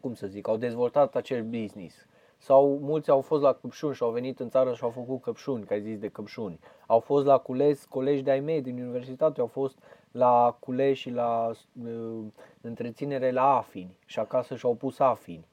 [0.00, 2.06] cum să zic, au dezvoltat acel business.
[2.38, 5.64] Sau mulți au fost la căpșuni și au venit în țară și au făcut căpșuni,
[5.64, 6.58] că ai zis de căpșuni.
[6.86, 9.78] Au fost la cules colegi de-ai mei din universitate, au fost
[10.12, 11.50] la cules și la
[11.84, 12.24] uh,
[12.60, 15.46] întreținere la afini și acasă și-au pus afini.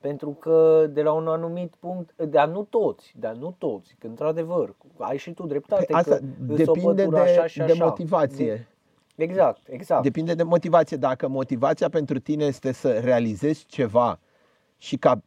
[0.00, 4.74] Pentru că de la un anumit punct, dar nu toți, dar nu toți, că într-adevăr,
[4.98, 6.22] ai și tu dreptate păi asta că
[6.54, 7.74] depinde de, așa și așa.
[7.74, 8.68] de motivație.
[9.14, 10.02] De, exact, exact.
[10.02, 10.96] Depinde de motivație.
[10.96, 14.18] Dacă motivația pentru tine este să realizezi ceva
[14.76, 15.22] și ca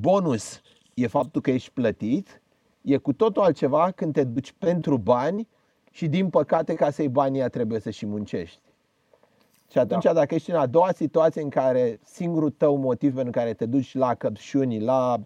[0.00, 0.60] bonus
[0.94, 2.42] e faptul că ești plătit,
[2.82, 5.48] e cu totul altceva când te duci pentru bani
[5.96, 8.60] și din păcate ca să-i banii trebuie să și muncești.
[9.70, 10.12] Și atunci da.
[10.12, 13.94] dacă ești în a doua situație în care singurul tău motiv pentru care te duci
[13.94, 15.20] la căpșuni, la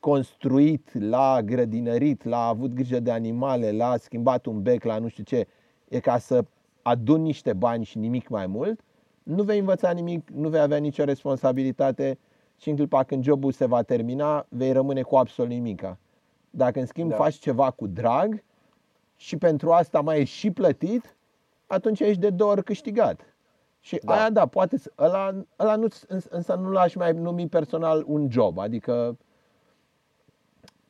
[0.00, 5.22] construit, la grădinărit, la avut grijă de animale, la schimbat un bec, la nu știu
[5.22, 5.46] ce,
[5.88, 6.44] e ca să
[6.82, 8.80] adun niște bani și nimic mai mult,
[9.22, 12.18] nu vei învăța nimic, nu vei avea nicio responsabilitate
[12.58, 15.98] și în clipa când jobul se va termina, vei rămâne cu absolut nimica.
[16.50, 17.16] Dacă în schimb da.
[17.16, 18.42] faci ceva cu drag
[19.20, 21.16] și pentru asta mai ești și plătit,
[21.66, 23.34] atunci ești de două ori câștigat.
[23.80, 24.12] Și da.
[24.12, 25.86] aia da, poate, ăla, ăla nu,
[26.28, 29.18] însă nu l-aș mai numi personal un job, adică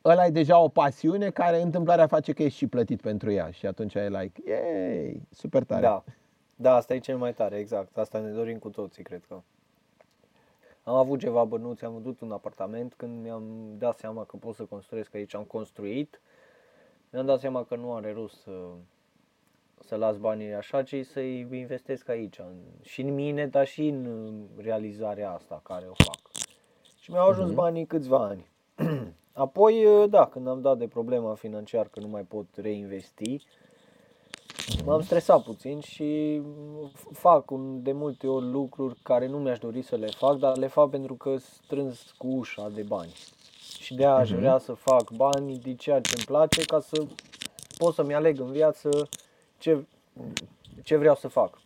[0.05, 3.67] ăla e deja o pasiune care întâmplarea face că ești și plătit pentru ea și
[3.67, 5.81] atunci e like, yay, super tare.
[5.81, 6.05] Da,
[6.55, 9.41] da, asta e cel mai tare, exact, asta ne dorim cu toții, cred că.
[10.83, 13.45] Am avut ceva bănuți, am văzut un apartament, când mi-am
[13.79, 16.21] dat seama că pot să construiesc aici, am construit,
[17.11, 18.51] mi-am dat seama că nu are rost să,
[19.81, 24.33] să las banii așa, ci să-i investesc aici, în, și în mine, dar și în
[24.57, 26.47] realizarea asta care o fac.
[27.01, 27.55] Și mi-au ajuns uh-huh.
[27.55, 28.51] banii câțiva ani.
[29.33, 33.45] Apoi, da, când am dat de problema financiară că nu mai pot reinvesti,
[34.85, 36.43] m-am stresat puțin și
[37.13, 40.67] fac un, de multe ori lucruri care nu mi-aș dori să le fac, dar le
[40.67, 43.13] fac pentru că strâns cu ușa de bani.
[43.91, 44.39] Și de aia aș mhm.
[44.39, 47.07] vrea să fac bani din ceea ce îmi place ca să
[47.79, 49.09] pot să-mi aleg în viață
[49.59, 49.85] ce,
[50.83, 51.59] ce vreau să fac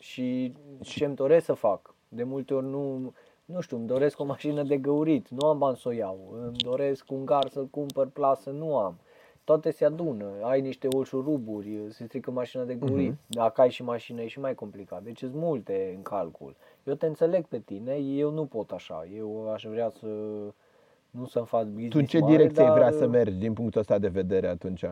[0.00, 1.94] și ce îmi doresc să fac.
[2.08, 3.12] De multe ori nu,
[3.44, 6.56] nu știu, îmi doresc o mașină de găurit, nu am bani să o iau, îmi
[6.56, 8.98] doresc un gar să-l cumpăr plasă, nu am
[9.44, 13.28] toate se adună, ai niște olșuruburi, se strică mașina de găurit, uh-huh.
[13.28, 16.56] dacă ai și mașină e și mai complicat, deci sunt multe în calcul.
[16.84, 20.06] Eu te înțeleg pe tine, eu nu pot așa, eu aș vrea să
[21.18, 22.72] nu să-mi fac business Tu în ce mare, direcție dar...
[22.72, 24.84] vrea să mergi din punctul ăsta de vedere atunci?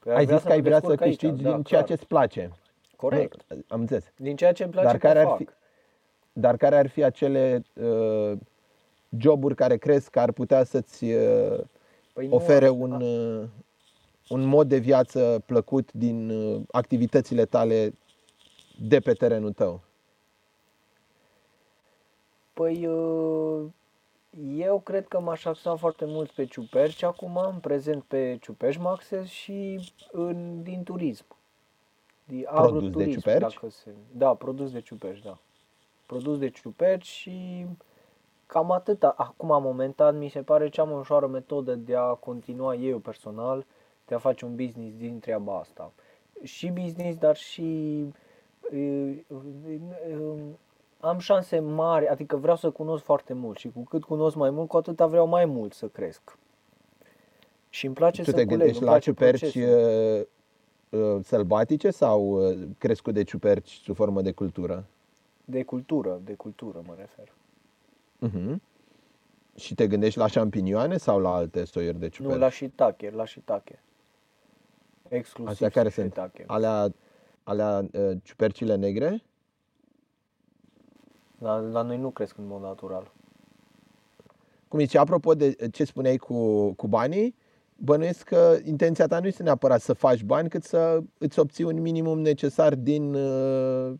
[0.00, 2.50] Păi ai zis că ai vrea să câștigi aici, din da, ceea ce îți place.
[2.96, 3.44] Corect.
[3.48, 4.12] Nu, am înțeles.
[4.16, 5.48] Din ceea ce îmi place dar care ar fi,
[6.32, 8.32] Dar care ar fi acele uh,
[9.18, 11.58] joburi care crezi că ar putea să-ți uh,
[12.12, 13.48] Păi ofere nu, un, uh,
[14.28, 17.94] un mod de viață plăcut din uh, activitățile tale
[18.80, 19.80] de pe terenul tău?
[22.52, 23.64] Păi uh,
[24.56, 28.88] eu cred că m-aș axa foarte mult pe ciuperci acum, în prezent pe ciuperci mă
[28.88, 31.26] axez și în, din turism.
[32.24, 33.40] Din produs de ciuperci?
[33.40, 35.38] Dacă se, da, produs de ciuperci, da.
[36.06, 37.66] Produs de ciuperci și
[38.46, 39.02] Cam atât.
[39.02, 43.66] Acum, momentan, mi se pare cea mai ușoară metodă de a continua eu personal,
[44.06, 45.92] de a face un business din treaba asta.
[46.42, 48.04] Și business, dar și
[51.04, 54.68] am șanse mari, adică vreau să cunosc foarte mult și cu cât cunosc mai mult,
[54.68, 56.38] cu atât vreau mai mult să cresc.
[57.68, 60.28] Și îmi place tu să te culeg, gândești îmi la place ciuperci procesul.
[60.90, 64.84] uh, uh, sălbatice sau uh, crescut de ciuperci sub formă de cultură?
[65.44, 67.32] De cultură, de cultură mă refer.
[68.28, 68.56] Uh-huh.
[69.56, 72.34] Și te gândești la șampinioane sau la alte soiuri de ciuperci?
[72.34, 73.82] Nu, la shiitake, la shiitake.
[75.08, 76.12] Exclusiv Astea care sunt?
[76.12, 76.44] shiitake.
[76.46, 76.92] Alea,
[77.42, 79.22] alea uh, ciupercile negre?
[81.44, 83.12] La, la noi nu cresc în mod natural.
[84.68, 87.34] Cum zice, apropo de ce spuneai cu, cu banii,
[87.76, 91.80] bănuiesc că intenția ta nu este neapărat să faci bani, cât să îți obții un
[91.80, 93.94] minimum necesar din, uh,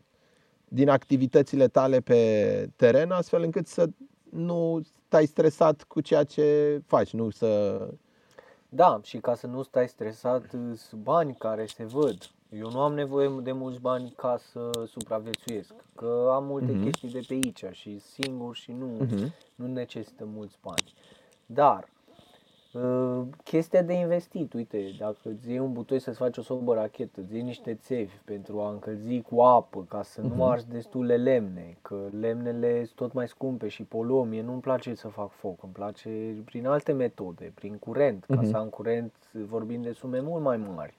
[0.67, 3.87] din activitățile tale pe teren, astfel încât să
[4.29, 7.79] nu stai stresat cu ceea ce faci, nu să...
[8.69, 12.17] Da, și ca să nu stai stresat, sunt bani care se văd.
[12.49, 16.81] Eu nu am nevoie de mulți bani ca să supraviețuiesc, că am multe Mhm.
[16.81, 19.33] chestii de pe aici și singur și nu, Mhm.
[19.55, 20.93] nu necesită mulți bani.
[21.45, 21.87] Dar,
[22.73, 27.21] uh, chestia de investit, uite, dacă îți iei un butoi să-ți faci o sobă rachetă,
[27.21, 30.35] îți iei niște țevi pentru a încălzi cu apă, ca să Mhm.
[30.35, 34.93] nu arzi destule lemne, că lemnele sunt tot mai scumpe și poluă, mie nu-mi place
[34.95, 38.45] să fac foc, îmi place prin alte metode, prin curent, ca Mhm.
[38.45, 40.93] să am curent, vorbim de sume mult mai mari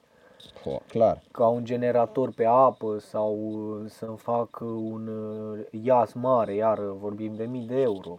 [0.65, 1.23] Ho, clar.
[1.31, 7.35] ca un generator pe apă sau uh, să-mi fac un uh, ias mare, iar vorbim
[7.35, 8.19] de mii de euro.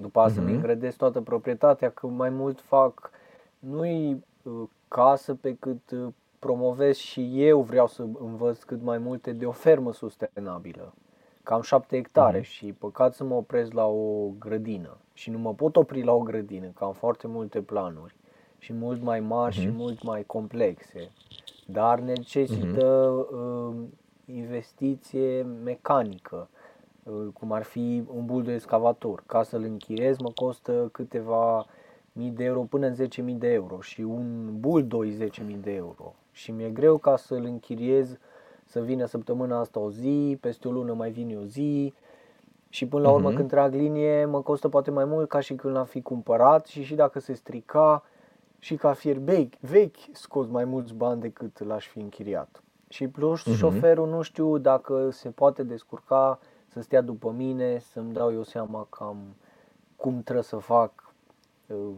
[0.00, 0.50] După asta Mhm.
[0.50, 3.10] mi îngrădesc toată proprietatea, că mai mult fac,
[3.58, 6.06] nu-i uh, casă pe cât uh,
[6.38, 10.92] promovez și eu vreau să învăț cât mai multe de o fermă sustenabilă.
[11.42, 12.46] Cam 7 hectare Mhm.
[12.46, 14.96] și păcat să mă opresc la o grădină.
[15.12, 18.14] Și nu mă pot opri la o grădină, că am foarte multe planuri
[18.62, 19.76] și mult mai mari și Mhm.
[19.76, 21.10] mult mai complexe.
[21.66, 22.86] Dar necesită
[23.32, 23.74] uh,
[24.26, 26.48] investiție mecanică,
[27.02, 29.22] uh, cum ar fi un bul de excavator.
[29.26, 31.66] Ca să-l închiriez mă costă câteva
[32.12, 36.14] mii de euro până în 10.000 de euro și un buldoi 10.000 de euro.
[36.32, 38.18] Și mi-e greu ca să-l închiriez
[38.64, 41.92] să vină săptămâna asta o zi, peste o lună mai vine o zi
[42.68, 43.36] și până la urmă Mhm.
[43.36, 46.82] când trag linie mă costă poate mai mult ca și când l-am fi cumpărat și
[46.82, 48.02] și dacă se strica
[48.62, 52.62] și ca fier vechi, vechi scot mai mulți bani decât l-aș fi închiriat.
[52.88, 53.56] Și plus Mhm.
[53.56, 58.86] șoferul nu știu dacă se poate descurca să stea după mine, să-mi dau eu seama
[58.90, 59.18] cam
[59.96, 61.14] cum trebuie să fac
[61.66, 61.96] um,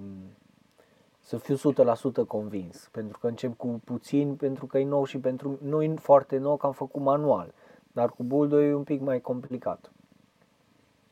[1.20, 2.88] să fiu 100% convins.
[2.92, 6.56] Pentru că încep cu puțin, pentru că e nou și pentru nu e foarte nou
[6.56, 7.52] că am făcut manual.
[7.92, 9.92] Dar cu buldoi e un pic mai complicat.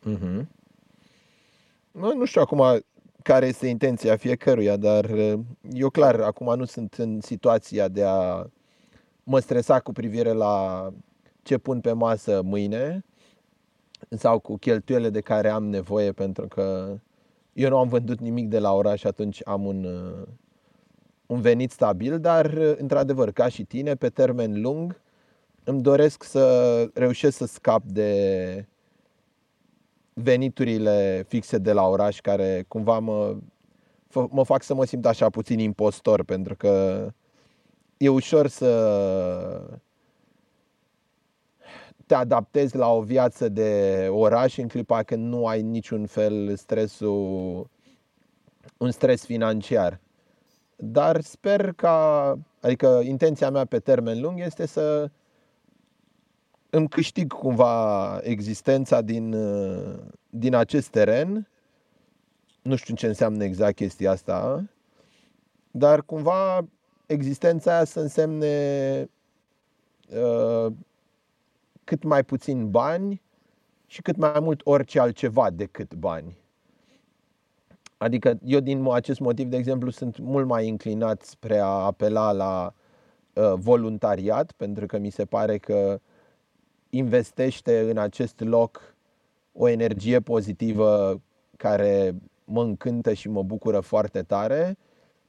[0.03, 0.49] Mhm.
[1.93, 2.83] Mă, nu știu acum
[3.23, 5.39] care este intenția fiecăruia, dar uh,
[5.73, 8.47] eu clar acum nu sunt în situația de a
[9.23, 10.89] mă stresa cu privire la
[11.43, 13.05] ce pun pe masă mâine
[14.11, 16.97] sau cu cheltuielile de care am nevoie pentru că
[17.53, 20.27] eu nu am vândut nimic de la oraș și atunci am un, uh,
[21.27, 25.01] un venit stabil, dar uh, într-adevăr, ca și tine, pe termen lung,
[25.65, 28.67] îmi doresc să reușesc să scap de
[30.15, 33.37] veniturile fixe de la oraș care cumva mă,
[34.09, 37.07] fă- mă fac să mă simt așa puțin impostor pentru că
[37.97, 38.71] e ușor să
[42.07, 47.71] te adaptezi la o viață de oraș în clipa când nu ai niciun fel stresul,
[48.77, 50.01] un stres financiar.
[50.77, 55.11] Dar sper ca, adică intenția mea pe termen lung este să
[56.75, 59.99] îmi câștig cumva existența din, uh,
[60.31, 61.49] din acest teren.
[62.63, 64.65] Nu știu ce înseamnă exact chestia asta,
[65.71, 66.67] dar cumva
[67.07, 69.09] existența aia să însemne
[70.09, 70.73] uh,
[71.85, 73.23] cât mai puțin bani
[73.87, 76.37] și cât mai mult orice altceva decât bani.
[77.97, 82.75] Adică eu din acest motiv, de exemplu, sunt mult mai inclinat spre a apela la
[83.33, 86.01] uh, voluntariat, pentru că mi se pare că
[86.95, 88.95] investește în acest loc
[89.53, 91.21] o energie pozitivă
[91.57, 92.15] care
[92.45, 94.79] mă încântă și mă bucură foarte tare,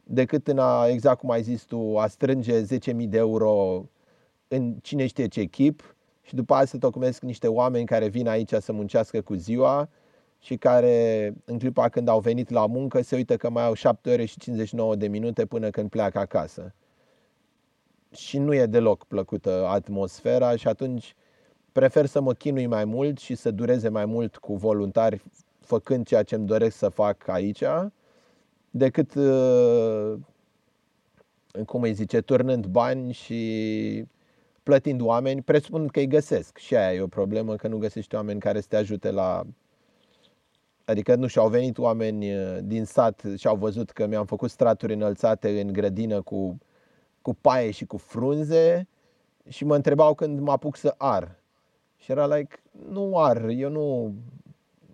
[0.03, 3.85] decât în a, exact cum ai zis tu, a strânge 10.000 de euro
[4.47, 8.53] în cine știe ce chip și după aceea să tocmesc niște oameni care vin aici
[8.53, 9.89] să muncească cu ziua
[10.39, 14.11] și care în clipa când au venit la muncă se uită că mai au 7
[14.11, 16.73] ore și 59 de minute până când pleacă acasă.
[18.11, 21.15] Și nu e deloc plăcută atmosfera și atunci
[21.73, 25.21] prefer să mă chinui mai mult și să dureze mai mult cu voluntari
[25.59, 27.63] făcând ceea ce îmi doresc să fac aici
[28.69, 30.13] decât uh,
[31.65, 34.05] cum îi zice, turnând bani și
[34.63, 36.57] plătind oameni, presupun că îi găsesc.
[36.57, 39.43] Și aia e o problemă, că nu găsești oameni care să te ajute la...
[40.85, 44.93] Adică nu și-au venit oameni uh, din sat și au văzut că mi-am făcut straturi
[44.93, 46.57] înălțate în grădină cu,
[47.21, 48.87] cu paie și cu frunze
[49.47, 51.42] și mă întrebau când mă apuc să ar.
[52.03, 54.13] Și era like, nu ar, eu nu,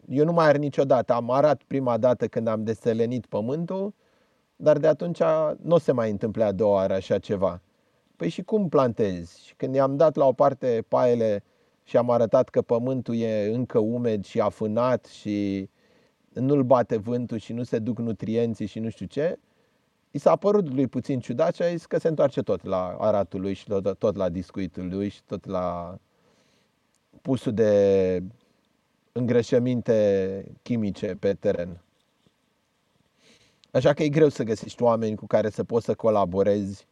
[0.07, 1.13] eu nu mai ar niciodată.
[1.13, 3.93] Am arat prima dată când am deselenit pământul,
[4.55, 5.21] dar de atunci
[5.61, 7.61] nu se mai întâmple a doua oară așa ceva.
[8.15, 9.45] Păi și cum plantezi?
[9.45, 11.43] Și când i-am dat la o parte paiele
[11.83, 15.69] și am arătat că pământul e încă umed și afânat și
[16.33, 19.39] nu-l bate vântul și nu se duc nutrienții și nu știu ce,
[20.11, 23.41] i s-a părut lui puțin ciudat și a zis că se întoarce tot la aratul
[23.41, 25.97] lui și tot, tot la discuitul lui și tot la
[27.21, 28.23] pusul de
[29.11, 31.81] îngrășăminte chimice pe teren.
[33.71, 36.87] Așa că e greu să găsești oameni cu care să poți să colaborezi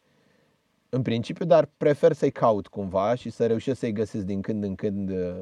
[0.89, 4.75] în principiu, dar prefer să-i caut cumva și să reușesc să-i găsesc din când în
[4.75, 5.41] când uh,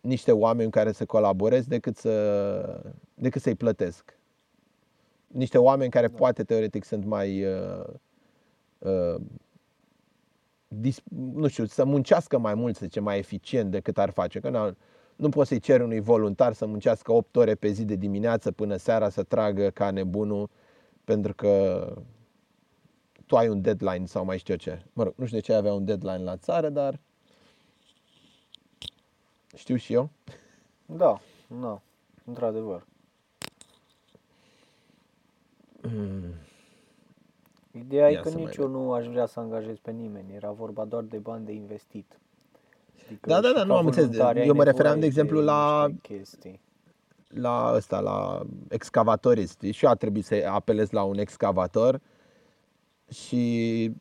[0.00, 2.82] niște oameni cu care să colaborez decât, să,
[3.14, 4.18] decât să-i plătesc.
[5.26, 6.16] Niște oameni care da.
[6.16, 7.84] poate teoretic sunt mai uh,
[8.78, 9.37] uh, dis,
[11.08, 14.40] nu știu, să muncească mai mult, să zice, mai eficient decât ar face.
[14.40, 14.74] Că
[15.16, 18.76] nu poți să-i ceri unui voluntar să muncească 8 ore pe zi de dimineață până
[18.76, 20.50] seara să tragă ca nebunul
[21.04, 21.84] pentru că
[23.26, 24.82] tu ai un deadline sau mai știu ce.
[24.92, 27.00] Mă rog, nu știu de ce avea un deadline la țară, dar
[29.56, 30.10] știu și eu.
[30.86, 31.20] Da,
[31.60, 31.82] da,
[32.24, 32.86] într-adevăr.
[35.82, 36.34] Mm.
[37.72, 40.84] Ideea Ia e că nici eu nu aș vrea să angajez pe nimeni, era vorba
[40.84, 42.18] doar de bani de investit.
[43.06, 44.18] Adică da, da, da, nu am înțeles.
[44.34, 46.60] Eu mă refeream, de exemplu, la chestii.
[47.28, 49.60] la ăsta, la excavatorist.
[49.70, 52.00] Și eu a trebuit să apelez la un excavator
[53.10, 53.92] și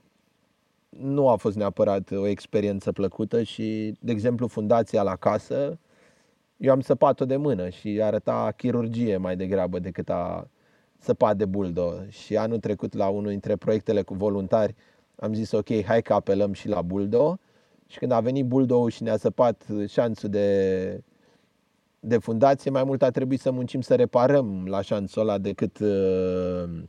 [0.89, 5.80] nu a fost neapărat o experiență plăcută și, de exemplu, fundația la casă,
[6.57, 10.47] eu am săpat-o de mână și arăta chirurgie mai degrabă decât a
[11.00, 11.93] săpat de buldo.
[12.10, 14.76] Și anul trecut la unul dintre proiectele cu voluntari
[15.20, 17.39] am zis ok, hai că apelăm și la buldo
[17.88, 21.04] și când a venit buldo și ne-a săpat șanțul de,
[22.00, 26.84] de fundație, mai mult a trebuit să muncim să reparăm la șanțul ăla decât uh,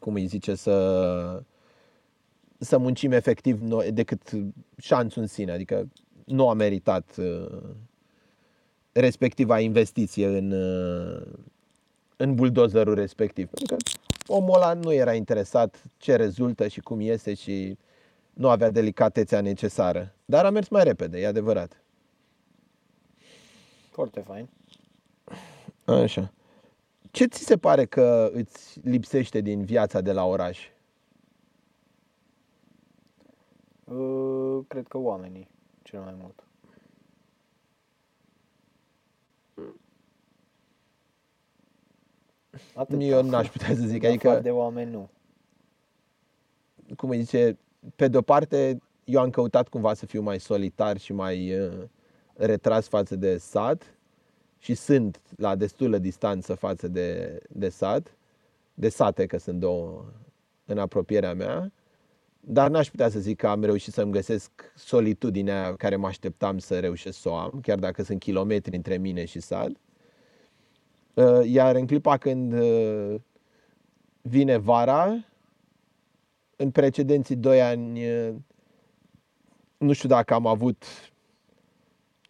[0.00, 1.42] cum îi zice, să,
[2.58, 4.30] să muncim efectiv noi, decât
[4.76, 5.52] șanțul în sine.
[5.52, 5.88] Adică
[6.24, 7.60] nu a meritat uh,
[8.92, 11.22] respectiva investiție în, uh,
[12.20, 13.48] în buldozerul respectiv.
[13.48, 13.82] Pentru că
[14.26, 17.78] omul ăla nu era interesat ce rezultă și cum iese și
[18.32, 20.14] nu avea delicatețea necesară.
[20.24, 21.82] Dar a mers mai repede, e adevărat.
[23.90, 24.48] Foarte fain.
[25.84, 26.32] Așa.
[27.10, 30.68] Ce ți se pare că îți lipsește din viața de la oraș?
[33.84, 35.48] Uh, cred că oamenii,
[35.82, 36.44] cel mai mult.
[42.74, 44.04] Atât Eu n-aș putea să zic.
[44.04, 45.08] Adică, de oameni nu.
[46.96, 47.58] Cum îi zice,
[47.96, 51.72] pe de-o parte, eu am căutat cumva să fiu mai solitar și mai uh,
[52.32, 53.94] retras față de sat
[54.58, 58.16] și sunt la destulă distanță față de, de sat,
[58.74, 60.04] de sate, că sunt două
[60.64, 61.72] în apropierea mea,
[62.40, 66.78] dar n-aș putea să zic că am reușit să-mi găsesc solitudinea care mă așteptam să
[66.78, 69.70] reușesc să o am, chiar dacă sunt kilometri între mine și sat.
[71.14, 73.14] Uh, iar în clipa când uh,
[74.22, 75.24] vine vara,
[76.56, 78.34] în precedenții doi ani, uh,
[79.78, 80.84] nu știu dacă am avut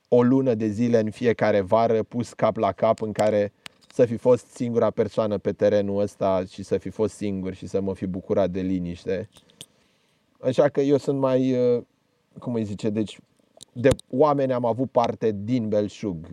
[0.08, 3.52] o lună de zile în fiecare vară pus cap la cap în care
[3.92, 7.80] să fi fost singura persoană pe terenul ăsta și să fi fost singur și să
[7.80, 9.28] mă fi bucurat de liniște.
[10.40, 11.82] Așa că eu sunt mai, uh,
[12.38, 13.18] cum îi zice, deci
[13.72, 16.26] de oameni am avut parte din Belșug.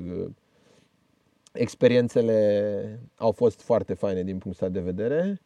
[1.57, 5.41] Experiențele au fost foarte faine din punctul de vedere.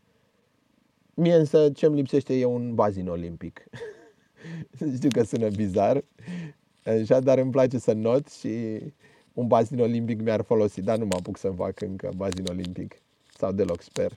[1.14, 3.64] Mie însă ce îmi lipsește e un bazin olimpic.
[4.96, 6.04] Știu că sună bizar,
[6.86, 8.80] Așa, dar îmi place să not și
[9.34, 13.02] un bazin olimpic mi-ar folosi, dar nu mă apuc să-mi fac încă bazin olimpic.
[13.38, 14.14] Sau deloc, sper.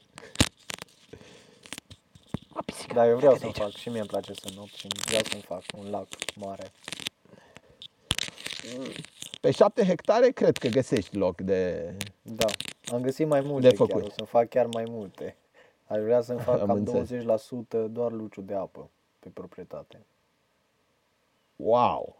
[2.94, 5.62] Da, eu vreau să-mi fac și mie îmi place să not și vreau să-mi fac
[5.78, 6.72] un lac mare.
[9.44, 11.92] Pe șapte hectare cred că găsești loc de
[12.22, 12.46] Da,
[12.92, 13.92] am găsit mai multe de făcut.
[13.92, 15.36] chiar, o să fac chiar mai multe.
[15.86, 17.10] Aș vrea să-mi fac am cam înțeles.
[17.86, 20.06] 20% doar luciu de apă pe proprietate.
[21.56, 22.16] Wow!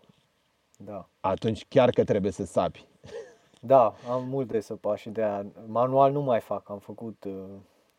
[0.76, 1.08] Da.
[1.20, 2.86] Atunci chiar că trebuie să sapi.
[3.60, 5.46] Da, am mult de săpat și de aia.
[5.66, 7.44] Manual nu mai fac, am făcut, uh,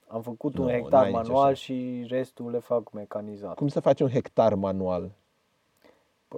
[0.08, 3.56] am făcut nu, un hectar manual și restul le fac mecanizat.
[3.56, 5.12] Cum să faci un hectar manual?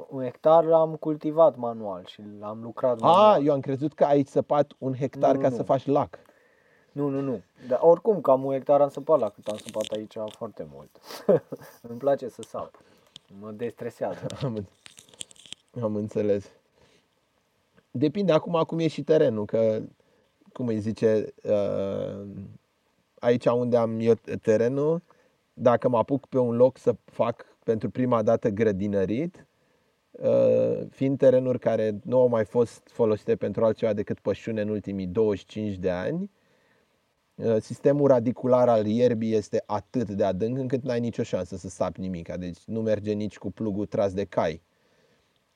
[0.09, 3.45] Un hectar l-am cultivat manual și l-am lucrat A, manual.
[3.45, 5.65] eu am crezut că ai săpat un hectar Nu, ca nu, să nu.
[5.67, 6.19] faci lac.
[6.91, 7.41] Nu, nu, nu.
[7.67, 10.89] Dar oricum, cam un hectar am săpat la cât am săpat aici foarte mult.
[11.89, 12.71] Îmi place să sap.
[13.39, 14.25] Mă destresează.
[14.43, 16.51] Am, înț- am înțeles.
[17.91, 19.79] Depinde acum cum e și terenul, că,
[20.53, 22.25] cum îi zice, uh,
[23.19, 25.01] aici unde am eu terenul,
[25.53, 29.41] dacă mă apuc pe un loc să fac pentru prima dată grădinărit, uh,
[30.89, 35.75] fiind terenuri care nu au mai fost folosite pentru altceva decât pășune în ultimii 25
[35.75, 36.31] de ani,
[37.35, 41.99] uh, sistemul radicular al ierbii este atât de adânc încât n-ai nicio șansă să sapi
[41.99, 42.37] nimica.
[42.37, 44.61] Deci nu merge nici cu plugul tras de cai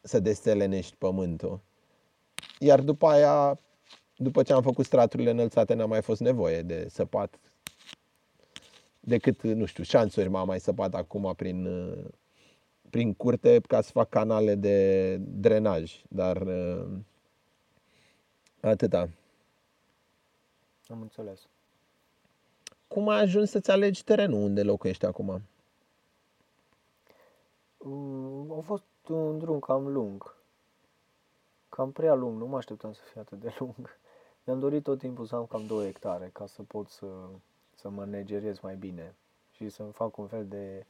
[0.01, 1.59] să destelenești pământul.
[2.59, 3.59] Iar după aia,
[4.15, 7.39] după ce am făcut straturile înălțate, n-a mai fost nevoie de săpat
[8.99, 12.05] decât, nu știu, șanțuri m-am mai săpat acum prin, uh,
[12.91, 16.87] prin curte ca să fac canale de drenaj, dar uh,
[18.61, 19.09] atâta.
[20.87, 21.47] Am înțeles.
[22.87, 25.41] Cum ai ajuns să-ți alegi terenul unde locuiești acum?
[27.77, 30.35] Mm, A fost un drum cam lung.
[31.69, 33.99] Cam prea lung, nu mă așteptam să fie atât de lung.
[34.43, 37.05] Mi-am dorit tot timpul să am cam 2 hectare ca să pot să,
[37.75, 39.15] să mă negerez mai bine
[39.51, 40.85] și să-mi fac un fel de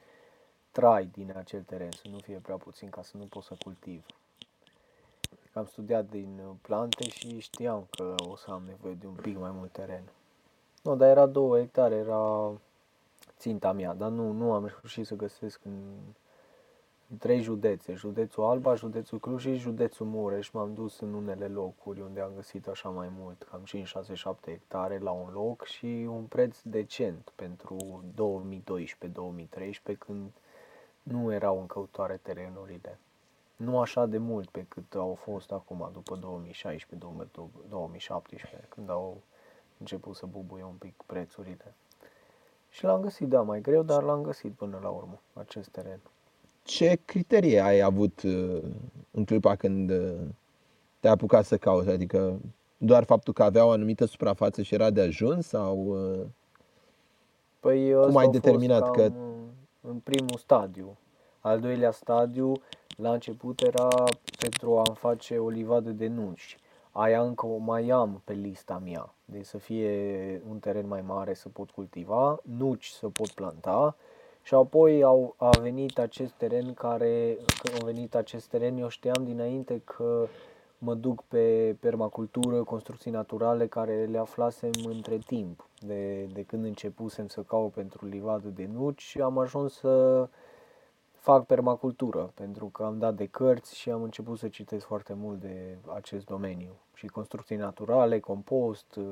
[0.72, 4.06] trai din acel teren, să nu fie prea puțin ca să nu pot să cultiv.
[5.54, 9.38] Am studiat din uh, plante și știam că o să am nevoie de un pic
[9.38, 10.04] mai mult teren.
[10.84, 12.52] Nu, dar era 2 hectare, era
[13.38, 15.82] ținta mea, dar nu, nu am reușit să găsesc în,
[17.10, 20.50] în trei județe, județul Alba, județul Cluj și județul Mureș.
[20.50, 24.52] M-am dus în unele locuri unde am găsit așa mai mult, cam 5, 6, 7
[24.52, 28.04] hectare la un loc și un preț decent pentru
[29.94, 30.32] 2012-2013 când
[31.04, 33.00] nu erau în căutare terenurile.
[33.56, 36.22] Nu așa de mult pe cât au fost acum, după 2016-2017,
[38.70, 39.18] când au
[39.78, 41.74] început să bubuie un pic prețurile.
[42.70, 46.00] Și l-am găsit, da, mai greu, dar l-am găsit până la urmă, acest teren.
[46.64, 48.62] Ce criterii ai avut uh,
[49.12, 50.16] în clipa când uh,
[51.00, 51.90] te-ai apucat să cauți?
[51.90, 52.40] Adică
[52.78, 56.20] doar faptul că avea o anumită suprafață și era de ajuns sau uh,
[57.60, 59.14] Păi Cum ăsta ai a fost determinat cam că-
[59.82, 60.98] în- în primul stadiu.
[61.40, 62.52] Al doilea stadiu,
[62.98, 63.88] la început era
[64.40, 66.58] pentru a-mi face o livadă de nuci.
[66.92, 69.14] Aia încă o mai am pe lista mea.
[69.26, 73.96] Deci să fie un teren mai mare să pot cultiva, nuci să pot planta
[74.44, 79.24] și apoi au, a venit acest teren care, când a venit acest teren, eu știam
[79.24, 80.28] dinainte că
[80.84, 85.68] mă duc pe permacultură, construcții naturale care le aflasem între timp.
[85.80, 90.28] De, de când începusem să caut pentru livadă de nuci, am ajuns să
[91.12, 95.40] fac permacultură, pentru că am dat de cărți și am început să citesc foarte mult
[95.40, 96.72] de acest domeniu.
[96.94, 99.06] Și construcții naturale, compost, uh,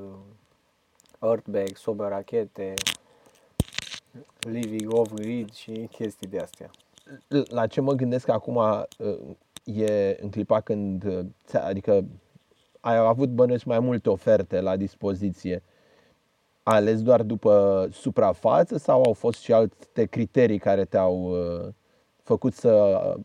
[1.20, 2.74] earthbag, sobe rachete,
[4.40, 6.70] living off grid și chestii de astea.
[7.48, 8.84] la ce mă gândesc acum uh,
[9.76, 12.06] e în clipa când, uh, ți-a- adică
[12.80, 15.64] ai avut bănuiesc mai multe oferte la dispoziție.
[16.64, 21.68] Ai ales doar după suprafață sau au fost și alte criterii care te-au uh,
[22.24, 23.24] făcut să uh,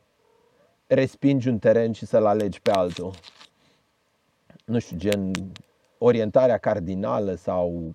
[0.87, 3.11] respingi un teren și să-l alegi pe altul?
[4.65, 5.31] Nu știu, gen
[5.99, 7.95] orientarea cardinală sau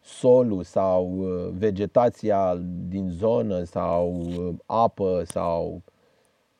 [0.00, 2.56] solul sau uh, vegetația
[2.88, 5.82] din zonă sau uh, apă sau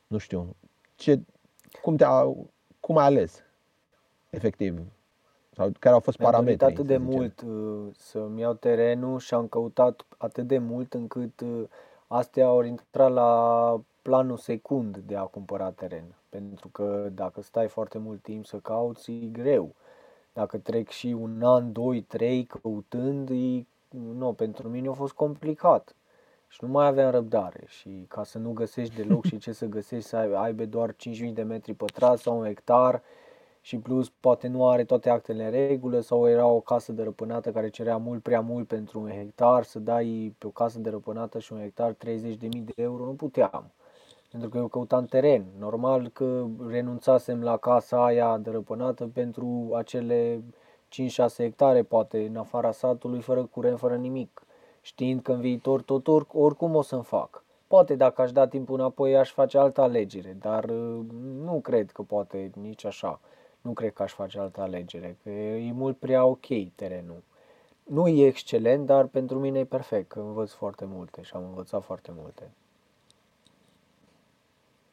[0.07, 0.57] nu știu,
[1.01, 1.21] ce,
[1.83, 2.05] cum, te
[2.81, 3.43] cum ai ales
[4.31, 4.81] efectiv?
[5.51, 6.75] Sau care au fost Mi-am dorit parametrii?
[6.75, 7.17] atât de să zicem?
[7.17, 7.41] mult
[7.87, 11.63] uh, să-mi iau terenul și am căutat atât de mult încât uh,
[12.07, 16.05] astea au intrat la planul secund de a cumpăra teren.
[16.29, 19.75] Pentru că dacă stai foarte mult timp să cauți, e greu.
[20.33, 25.95] Dacă trec și un an, doi, trei căutând, e, nu, pentru mine a fost complicat.
[26.53, 30.09] Și nu mai aveam răbdare și ca să nu găsești deloc și ce să găsești,
[30.09, 33.03] să ai- aibă doar 5.000 de metri pătrați sau un hectar
[33.61, 37.69] și plus poate nu are toate actele în regulă sau era o casă dărăpânată care
[37.69, 41.59] cerea mult prea mult pentru un hectar, să dai pe o casă dărăpânată și un
[41.61, 43.73] hectar 30.000 de euro, nu puteam.
[44.31, 45.45] Pentru că eu căutam teren.
[45.59, 50.43] Normal că renunțasem la casa aia dărăpânată pentru acele
[50.89, 54.43] 5-6 hectare, poate în afara satului, fără curent, fără nimic.
[54.81, 57.45] Știind că în viitor tot or- oricum o să-mi fac.
[57.67, 61.05] Poate dacă aș da timpul înapoi aș face altă alegere, dar uh,
[61.45, 63.21] nu cred că poate nici așa.
[63.61, 67.23] Nu cred că aș face altă alegere, că e mult prea ok terenul.
[67.85, 71.85] Nu e excelent, dar pentru mine e perfect, că învăț foarte multe și am învățat
[71.85, 72.51] foarte multe.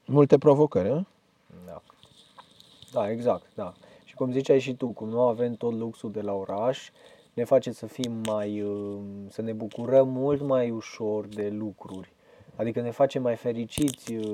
[0.05, 1.05] Multe provocări, a?
[1.65, 1.81] Da.
[2.91, 3.73] Da, exact, da.
[4.03, 6.91] Și cum ziceai și tu, cum nu avem tot luxul de la oraș,
[7.37, 8.97] ne face să fim mai, uh,
[9.29, 12.13] să ne bucurăm mult mai ușor de lucruri.
[12.55, 14.33] Adică ne face mai fericiți uh,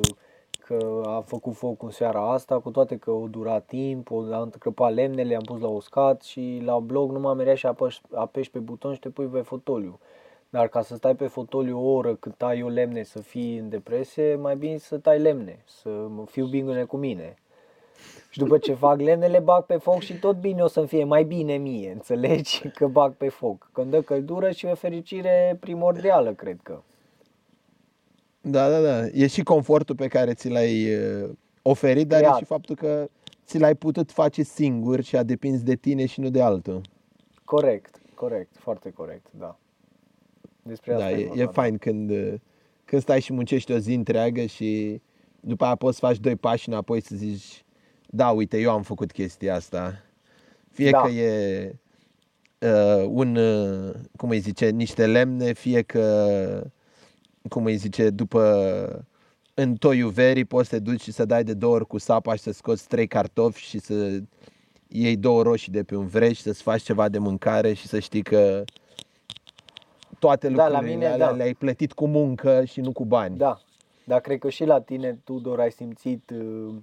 [0.60, 4.42] că a făcut foc în seara asta, cu toate că o dura timp, o, am
[4.42, 8.60] încăpat lemnele, am pus la uscat și la blog numai merea și apăși, apeși pe
[8.60, 10.00] buton și te pui pe fotoliu.
[10.50, 13.70] Dar ca să stai pe fotoliu o oră cât tai eu lemne să fii în
[13.70, 17.38] depresie, mai bine să tai lemne, să fiu bine cu mine.
[18.34, 21.04] Și după ce fac lemne, le bag pe foc și tot bine o să-mi fie
[21.04, 22.62] mai bine mie, înțelegi?
[22.78, 23.70] Că bag pe foc.
[23.74, 26.82] Când dă căldură și o fericire primordială, cred că.
[28.42, 29.06] Da, da, da.
[29.06, 31.30] E și confortul pe care ți l-ai uh,
[31.62, 32.36] oferit, dar Creat.
[32.36, 33.10] e și faptul că
[33.46, 36.82] ți l-ai putut face singur și a depins de tine și nu de altul.
[37.46, 39.58] Corect, corect, foarte corect, da.
[40.62, 42.34] Despre asta Da, e, vorba, e fain când, uh,
[42.86, 45.02] când stai și muncești o zi întreagă și
[45.40, 47.63] după aia poți să faci doi pași înapoi să zici
[48.16, 50.02] da, uite, eu am făcut chestia asta.
[50.72, 51.02] Fie Da.
[51.02, 51.76] că e
[52.60, 56.68] uh, un, uh, cum îi zice, niște lemne, fie că,
[57.50, 59.06] cum îi zice, după
[59.54, 62.36] în toiul verii poți să te duci și să dai de două ori cu sapa
[62.36, 64.20] și să scoți trei cartofi și să
[64.88, 68.00] iei două roșii de pe un vreș și să-ți faci ceva de mâncare și să
[68.00, 68.64] știi că
[70.20, 71.36] toate Da, la lucrurile mine, alea da.
[71.36, 73.38] le-ai plătit cu muncă și nu cu bani.
[73.38, 73.62] Da,
[74.04, 76.76] dar cred că și la tine, Tudor, ai simțit uh, uh,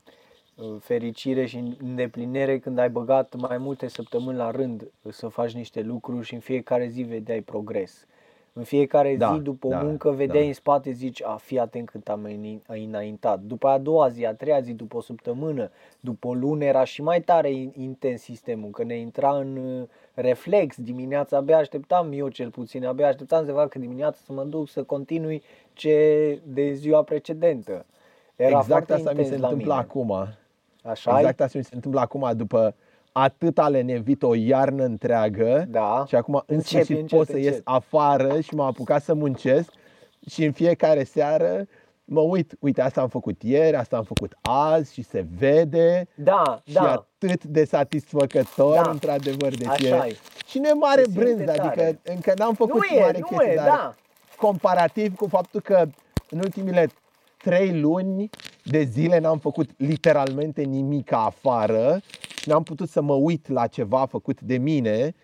[0.81, 5.81] fericire și îndeplinire când ai băgat mai multe săptămâni la rând uh, să faci niște
[5.81, 8.07] lucruri și în fiecare zi vedeai progres.
[8.53, 10.47] În fiecare Da, zi după o da, muncă vedeai da.
[10.47, 13.41] în spate, zici, a, fii atent cât am îni- înaintat.
[13.41, 17.03] După a doua zi, a treia zi, după o săptămână, după o lună era și
[17.03, 20.77] mai tare in- intens sistemul, că ne intra în uh, reflex.
[20.77, 24.83] Dimineața abia așteptam, eu cel puțin, abia așteptam să fac dimineața să mă duc să
[24.83, 25.43] continui
[25.73, 27.85] ce de ziua precedentă.
[28.37, 29.85] Era exact foarte asta mi intens se la întâmplă mine.
[29.87, 30.29] acum.
[30.85, 32.75] Așa Exact asta mi se întâmplă acum după
[33.13, 36.05] atâta lenevit o iarnă întreagă Da.
[36.09, 37.63] și acum în Încet, sfârșit încet, pot să ies încet.
[37.65, 39.73] afară și m-am apucat să muncesc
[40.31, 41.67] și în fiecare seară
[42.05, 46.61] mă uit, uite asta am făcut ieri, asta am făcut azi și se vede Da,
[46.65, 46.91] și da.
[46.93, 48.91] atât de satisfăcător Da.
[48.91, 50.17] într-adevăr deci Așa e, e.
[50.47, 51.61] și nu e mare Se simte brânză, tare.
[51.85, 53.95] adică încă n-am făcut Nu e, mare nu chestie, e, dar da.
[54.37, 55.87] comparativ cu faptul că
[56.31, 56.87] în ultimile
[57.43, 58.31] trei luni
[58.65, 62.01] de zile n-am făcut literalmente nimic afară
[62.37, 65.15] și n-am putut să mă uit la ceva făcut de mine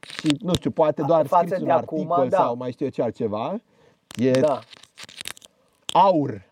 [0.00, 2.36] și nu știu, poate doar Față scris de un acum, articol da.
[2.36, 3.60] sau mai știu eu ce altceva.
[4.14, 4.60] E Da,
[5.92, 6.48] aur,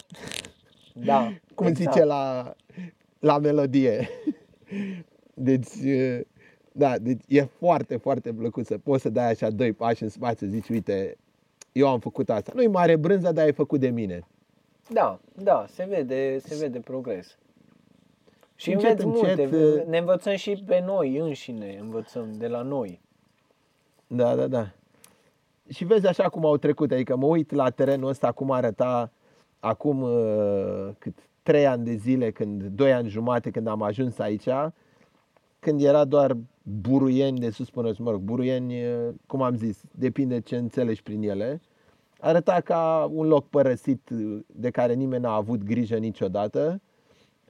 [0.92, 1.32] da.
[1.54, 1.92] cum exact.
[1.92, 2.54] zice la,
[3.18, 4.08] la melodie.
[5.34, 6.26] Deci, e,
[6.72, 10.36] da, deci e foarte, foarte plăcut să poți să dai așa doi pași în spate
[10.38, 11.16] să zici, uite,
[11.72, 12.52] eu am făcut asta.
[12.54, 14.26] Nu-i mare brânză, dar ai făcut de mine.
[14.88, 17.38] Da, da, se vede, se vede progres.
[18.54, 22.62] Și Încet, înveți multe, încet, uh, ne învățăm și pe noi înșine, învățăm de la
[22.62, 23.00] noi.
[24.06, 24.70] Da, da, da.
[25.68, 29.10] Și vezi așa cum au trecut, adică mă uit la terenul ăsta cum arăta
[29.60, 34.48] acum uh, cât trei ani de zile, când doi ani jumate când am ajuns aici,
[35.58, 40.40] când era doar buruieni de sus până, mă rog, buruieni, uh, cum am zis, depinde
[40.40, 41.60] ce înțelegi prin ele,
[42.20, 46.80] arăta ca un loc părăsit uh, de care nimeni n-a avut grijă niciodată,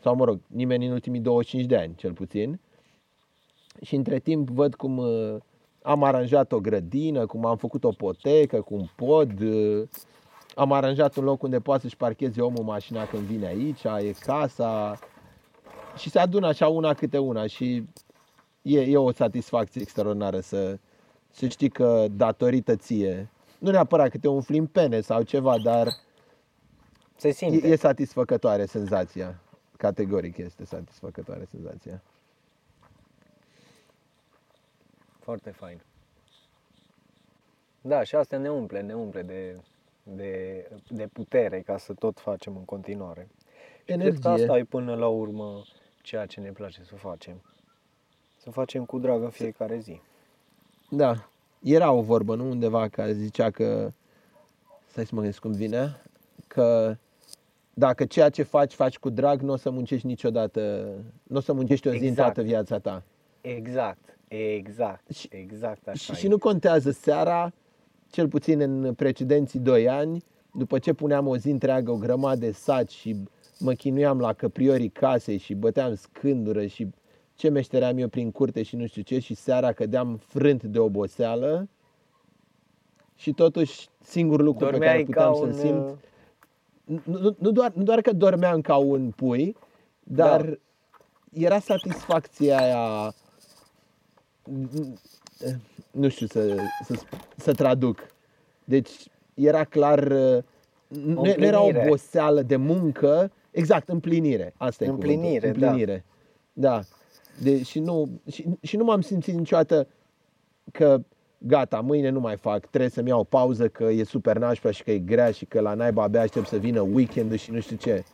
[0.01, 2.61] sau mă rog, nimeni în ultimii 25 de ani, cel puțin.
[3.83, 5.37] Și între timp văd cum uh,
[5.83, 9.89] am aranjat o grădină, cum am făcut o potecă cu un pod, uh,
[10.55, 14.99] am aranjat un loc unde poate să-și parcheze omul mașina când vine aici, e casa
[15.97, 17.87] și se adună așa una câte una și
[18.63, 20.79] e, e o satisfacție extraordinară să,
[21.31, 25.89] să știi că datorită ție, nu neapărat că te umfli în pene sau ceva, dar
[27.17, 27.69] Se e, simte.
[27.69, 29.41] e satisfăcătoare senzația.
[29.77, 32.03] Categoric este satisfăcătoare senzația.
[35.21, 35.81] Foarte fain.
[37.81, 39.61] Da, și asta ne umple, ne umple de,
[40.03, 43.29] de, de putere ca să tot facem în continuare.
[43.79, 44.31] Și cred că Energie.
[44.31, 45.63] asta e până la urmă
[46.03, 47.43] ceea ce ne place să facem.
[48.39, 50.01] Să facem cu drag în fiecare zi.
[50.91, 51.29] Da,
[51.75, 53.93] era o vorbă, nu undeva, care zicea că,
[54.87, 56.03] stai să mă gândesc cum vine,
[56.47, 56.97] că
[57.75, 60.89] dacă ceea ce faci, faci cu drag, nu o să muncești niciodată,
[61.23, 62.35] nu o să muncești o zi în Exact.
[62.35, 63.03] toată viața ta.
[63.41, 66.15] Exact, exact, Și- exact așa Și, e.
[66.15, 67.53] și nu contează seara,
[68.11, 72.53] cel puțin în precedenții doi ani, după ce puneam o zi întreagă o grămadă de
[72.53, 73.17] saci și
[73.59, 76.89] mă chinuiam la căpriorii casei și băteam scândură și
[77.37, 81.69] ce meșteream eu prin curte și nu știu ce și seara cădeam frânt de oboseală
[83.15, 85.97] și totuși singurul lucru pe care Dormeai puteam ca să-l un, simt uh,
[87.05, 89.57] nu, nu, doar, nu doar că dormeam ca un pui,
[90.03, 90.57] dar da.
[91.33, 93.15] era satisfacția aia
[95.91, 96.95] nu știu să, să,
[97.37, 98.07] să traduc.
[98.65, 98.91] Deci
[99.35, 100.09] era clar
[100.89, 104.55] nu, nu era o oboseală de muncă, exact, împlinire.
[104.57, 105.63] Asta e împlinire, cuvântul.
[105.63, 106.05] împlinire.
[106.53, 106.71] Da.
[106.71, 106.83] da.
[107.43, 109.87] De, și, nu, și, și nu m-am simțit niciodată
[110.73, 111.01] că
[111.39, 114.83] gata, mâine nu mai fac, trebuie să-mi iau o pauză că e super nașpa și
[114.83, 117.77] că e grea și că la naiba abia aștept să vină weekend și nu știu
[117.77, 118.05] ce.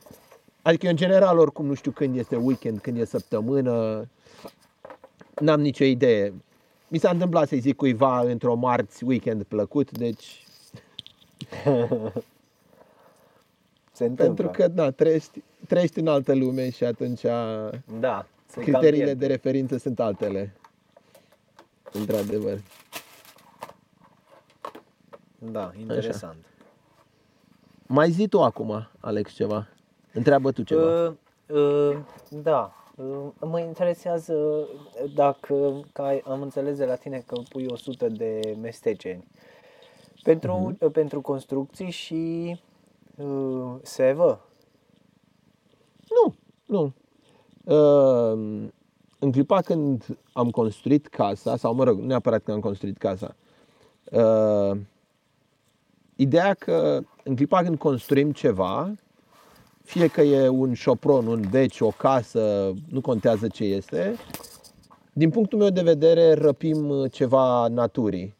[0.62, 4.06] Adică în general oricum nu știu când este weekend, când e săptămână,
[5.40, 6.32] n-am nicio idee.
[6.88, 10.46] Mi s-a întâmplat să-i zic cuiva într-o marți weekend plăcut, deci...
[13.92, 14.44] Se întâmplă.
[14.44, 17.22] Pentru că, da, trăiești, trăiești în altă lume și atunci
[18.00, 18.26] da,
[18.60, 20.54] criteriile de referință sunt altele.
[21.92, 22.60] Într-adevăr.
[25.38, 26.36] Da, interesant.
[26.44, 26.52] Așa.
[27.86, 29.68] Mai zi tu acum, Alex, ceva.
[30.12, 31.06] Întreabă tu ceva.
[31.06, 31.14] Uh,
[31.56, 31.96] uh,
[32.28, 32.72] da.
[32.96, 34.68] Uh, mă interesează
[35.14, 39.26] dacă, că am înțeles de la tine că pui 100 de mesteceni.
[40.22, 40.92] Pentru, uh-huh.
[40.92, 42.56] pentru construcții și
[43.16, 44.46] uh, sevă?
[46.08, 46.34] Nu,
[46.66, 46.92] nu.
[47.64, 48.68] Uh,
[49.18, 53.34] în clipa când am construit casa, sau mă rog, nu neapărat când am construit casa,
[54.10, 54.78] uh,
[56.16, 58.92] ideea că în clipa când construim ceva,
[59.82, 64.14] fie că e un șopron, un veci, o casă, nu contează ce este,
[65.12, 68.34] din punctul meu de vedere răpim ceva naturii.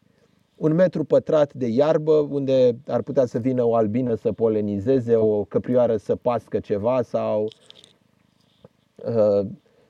[0.56, 5.44] Un metru pătrat de iarbă unde ar putea să vină o albină să polenizeze, o
[5.44, 7.50] căprioară să pască ceva sau uh,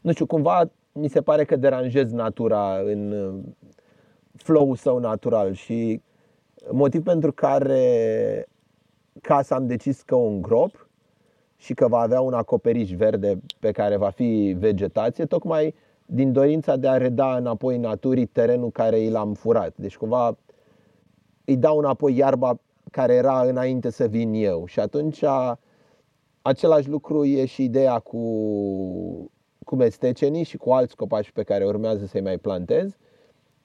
[0.01, 3.15] nu știu, cumva mi se pare că deranjez natura în
[4.35, 6.03] flow-ul său natural și
[6.71, 8.47] motiv pentru care
[9.21, 10.89] casa am decis că o îngrop
[11.57, 15.75] și că va avea un acoperiș verde pe care va fi vegetație, tocmai
[16.07, 19.73] din dorința de a reda înapoi naturii terenul care i l-am furat.
[19.77, 20.37] Deci cumva
[21.45, 22.59] îi dau înapoi iarba
[22.91, 24.67] care era înainte să vin eu.
[24.67, 25.25] Și atunci
[26.43, 28.21] același lucru e și ideea cu,
[29.65, 32.97] cu mestecenii și cu alți copaci pe care urmează să-i mai plantez.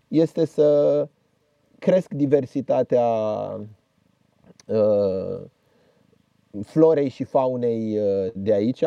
[0.08, 1.08] Este să
[1.80, 3.06] cresc diversitatea
[4.66, 5.42] uh,
[6.64, 8.84] florei și faunei uh, de aici,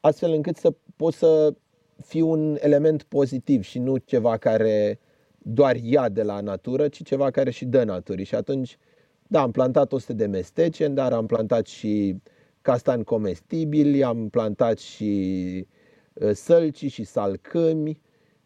[0.00, 1.54] astfel încât să pot să
[2.02, 5.00] fiu un element pozitiv și nu ceva care
[5.38, 8.24] doar ia de la natură, ci ceva care și dă naturii.
[8.24, 8.78] Și atunci,
[9.26, 12.16] da, am plantat 100 de mesteceni, dar am plantat și
[12.64, 15.66] castani comestibili, am plantat și
[16.12, 18.00] uh, sălci și salcâmi,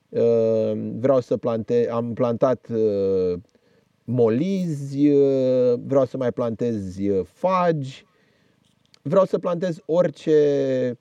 [0.08, 2.68] uh, vreau să plante, am plantat
[4.04, 5.08] molizi,
[5.76, 8.04] vreau să mai plantez fagi,
[9.02, 10.98] vreau să plantez orice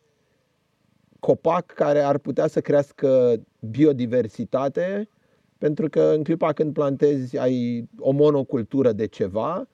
[1.20, 5.10] copac care ar putea să crească biodiversitate,
[5.58, 9.68] pentru că în clipa când plantezi ai o monocultură de ceva,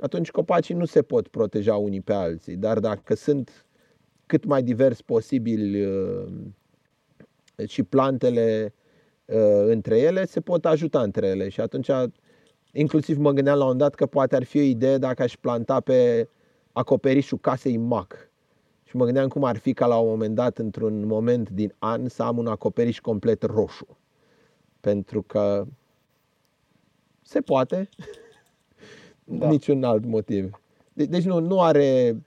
[0.00, 2.56] atunci copacii nu se pot proteja unii pe alții.
[2.56, 3.66] Dar dacă sunt
[4.26, 8.74] cât mai divers posibil uh, și plantele
[9.24, 11.48] uh, între ele, se pot ajuta între ele.
[11.48, 11.90] Și atunci,
[12.72, 15.80] inclusiv mă gândeam la un dat că poate ar fi o idee dacă aș planta
[15.80, 16.28] pe
[16.72, 18.30] acoperișul casei Mac.
[18.84, 22.08] Și mă gândeam cum ar fi ca la un moment dat, într-un moment din an,
[22.08, 23.98] să am un acoperiș complet roșu.
[24.80, 25.66] Pentru că
[27.22, 27.88] se poate.
[29.30, 29.48] Da.
[29.48, 30.60] Niciun alt motiv.
[30.92, 32.22] De- deci nu, nu are,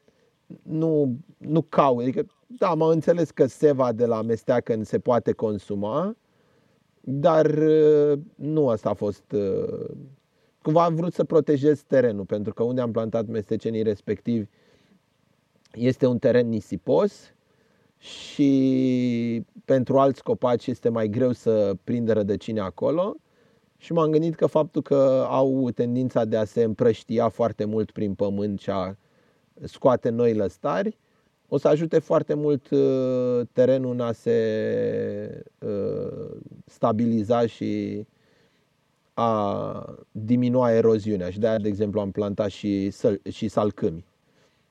[0.61, 1.97] nu, nu cau.
[1.97, 6.15] Adică, da, am înțeles că seva de la mesteacăn se poate consuma,
[7.01, 9.89] dar uh, nu asta a fost uh,
[10.61, 14.45] cumva am vrut să protejez terenul, pentru că unde am plantat mestecenii respectivi
[15.73, 17.33] este un teren nisipos
[17.97, 23.15] și pentru alți copaci este mai greu să prindă rădăcini acolo.
[23.81, 28.13] Și m-am gândit că faptul că au tendința de a se împrăștia foarte mult prin
[28.13, 28.97] pământ și a
[29.63, 30.97] scoate noi lăstari,
[31.47, 38.03] o să ajute foarte mult uh, terenul în a se uh, stabiliza și
[39.13, 41.29] a diminua eroziunea.
[41.29, 44.05] Și de aia, de exemplu, am plantat și, săl- și salcâmi,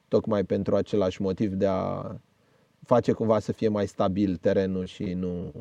[0.09, 2.15] tocmai pentru același motiv de a
[2.83, 5.53] face cumva să fie mai stabil terenul și nu...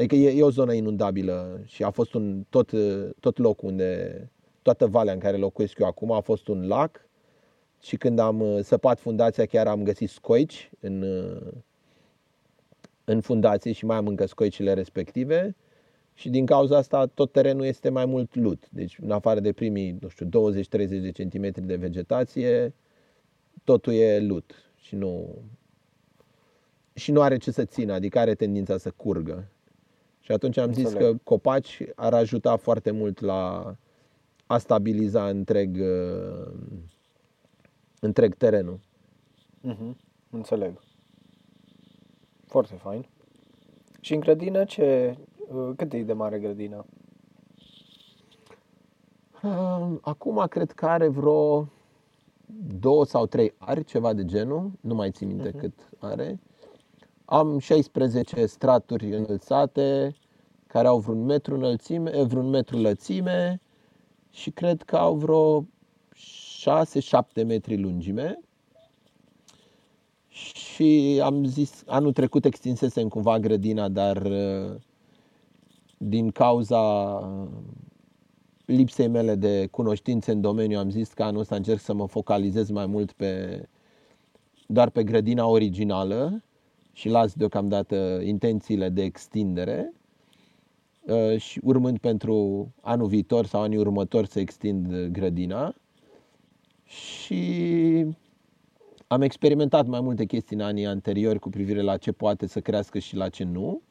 [0.00, 2.72] Adică e, e o zonă inundabilă și a fost un, tot,
[3.20, 4.30] tot locul unde,
[4.62, 7.08] toată valea în care locuiesc eu acum a fost un lac
[7.80, 11.52] și când am uh, săpat fundația chiar am găsit scoici în, uh,
[13.04, 15.56] în fundație și mai am încă scoicile respective
[16.14, 18.68] și din cauza asta tot terenul este mai mult lut.
[18.70, 20.68] Deci în afară de primii, nu știu, 20-30
[21.00, 22.74] de centimetri de vegetație,
[23.64, 25.38] totul e lut și nu,
[26.94, 29.48] și nu are ce să țină, adică are tendința să curgă.
[30.30, 31.12] Și atunci am zis Înțeleg.
[31.12, 33.74] că copaci ar ajuta foarte mult la
[34.46, 36.52] a stabiliza întreg, uh,
[38.00, 38.80] întreg terenul.
[39.60, 39.96] Mhm,
[40.30, 40.80] înțeleg.
[42.46, 43.06] Foarte fain.
[44.00, 45.16] Și în grădină ce...
[45.48, 46.84] uh, Cât e de mare grădina?
[49.42, 51.68] Uh, Acum cred că are vreo
[52.78, 56.40] două sau trei ari, ceva de genul, nu mai țin minte cât are.
[57.30, 60.14] Am 16 straturi înălțate,
[60.66, 63.60] care au vreun metru înălțime, eh, vreun metru lățime
[64.30, 65.66] și cred că au vreo
[66.12, 68.40] 6-7 metri lungime.
[70.28, 74.76] Și am zis, anul trecut extinsesem cumva grădina, dar uh,
[75.98, 76.82] din cauza
[78.64, 82.70] lipsei mele de cunoștințe în domeniu, am zis că anul ăsta încerc să mă focalizez
[82.70, 83.62] mai mult pe
[84.66, 86.42] doar pe grădina originală
[86.92, 89.92] și las deocamdată intențiile de extindere
[91.00, 95.74] uh, și urmând pentru anul viitor sau anii următori să extind grădina.
[96.84, 98.06] Și
[99.06, 102.98] am experimentat mai multe chestii în anii anteriori cu privire la ce poate să crească
[102.98, 103.82] și la ce nu.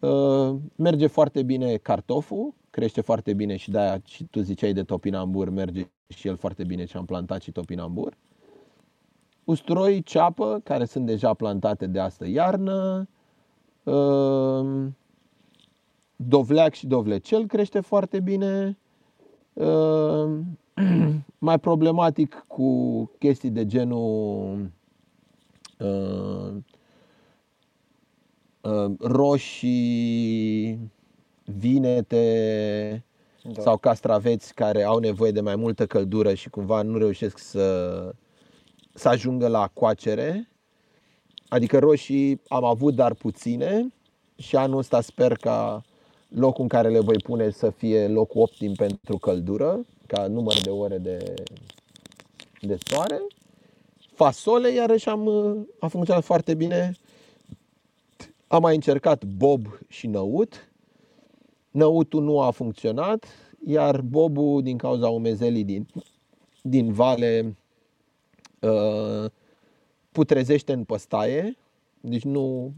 [0.00, 5.50] Uh, Merge foarte bine cartoful, crește foarte bine și de-aia și tu ziceai de topinambur,
[5.50, 8.16] merge și el foarte bine și am plantat și topinambur.
[9.50, 13.08] Usturoi, ceapă, care sunt deja plantate de astă iarnă.
[13.82, 14.86] Uh,
[16.16, 18.78] Dovleac și dovlecel crește foarte bine.
[19.52, 20.38] Uh,
[21.38, 24.70] Mai problematic cu chestii de genul
[25.78, 26.52] uh,
[28.60, 30.78] uh, roșii,
[31.44, 33.04] vinete
[33.42, 33.60] Da.
[33.60, 38.14] sau castraveți care au nevoie de mai multă căldură și cumva nu reușesc să,
[39.00, 40.48] să ajungă la coacere.
[41.48, 43.92] Adică roșii am avut, dar puține
[44.36, 45.82] și anul ăsta sper ca
[46.28, 50.70] locul în care le voi pune să fie locul optim pentru căldură, ca număr de
[50.70, 51.34] ore de,
[52.60, 53.20] de soare.
[54.14, 55.28] Fasole, iarăși am,
[55.78, 56.92] a funcționat foarte bine.
[58.46, 60.68] Am mai încercat bob și năut.
[61.70, 63.24] Năutul nu a funcționat,
[63.66, 65.86] iar bobul, din cauza umezelii din,
[66.62, 67.59] din vale, uh,
[70.12, 71.56] putrezește în păstaie,
[72.00, 72.72] deci nu,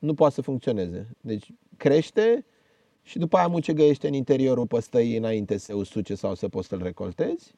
[0.00, 1.08] nu poate să funcționeze.
[1.20, 2.44] Deci crește
[3.02, 7.54] și după aia mucegăiește în interiorul păstăii înainte să usuce sau să poți să-l recoltezi.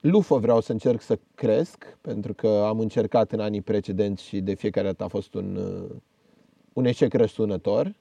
[0.00, 4.54] Lufă vreau să încerc să cresc, pentru că am încercat în anii precedenți și de
[4.54, 5.96] fiecare dată a fost un, uh,
[6.72, 7.94] un eșec răsunător.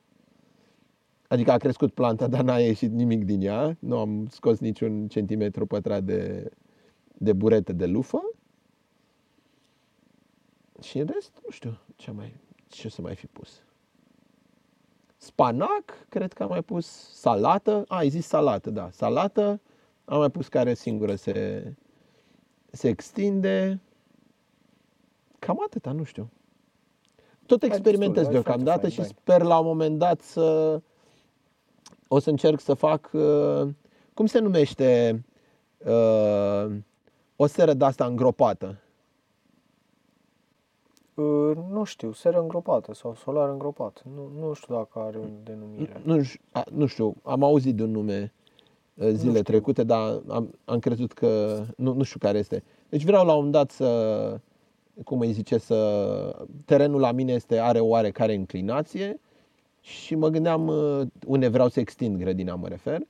[1.27, 3.77] Adică a crescut planta, dar n-a ieșit nimic din ea.
[3.79, 6.51] Nu am scos niciun centimetru pătrat de,
[7.17, 8.21] de burete de lufă.
[10.81, 12.35] Și în rest, nu știu ce, mai,
[12.67, 13.61] ce să mai fi pus.
[15.17, 17.83] Spanac, cred că am mai pus salată.
[17.87, 18.89] A, ai zis salată, da.
[18.91, 19.61] Salată.
[20.05, 21.67] Am mai pus care singură se,
[22.71, 23.81] se extinde.
[25.39, 26.29] Cam atâta, nu știu.
[27.45, 29.03] Tot Ai experimentez destul, ai foarte deocamdată fain, și da.
[29.03, 30.81] sper la un moment dat să
[32.13, 33.67] o să încerc să fac uh,
[34.13, 35.21] cum se numește
[35.77, 36.75] uh,
[37.35, 38.77] o seră de asta îngropată.
[41.13, 44.03] Uh, Nu știu, seră îngropată sau solar îngropat.
[44.15, 46.01] Nu, nu știu dacă are o denumire.
[46.03, 48.33] Nu, ș- a, nu știu, am auzit de un nume
[48.93, 49.41] uh, zile știu.
[49.41, 52.63] trecute, dar am, am crezut că nu, nu știu care este.
[52.89, 54.39] Deci vreau la un moment dat să,
[55.03, 59.19] cum îi zice, să terenul la mine este are o oarecare înclinație
[59.83, 63.01] și mă gândeam uh, unde vreau să extind grădina, mă refer.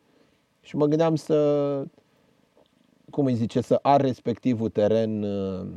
[0.61, 1.85] Și mă gândeam să,
[3.09, 5.67] cum îi zice, să ar respectivul teren uh,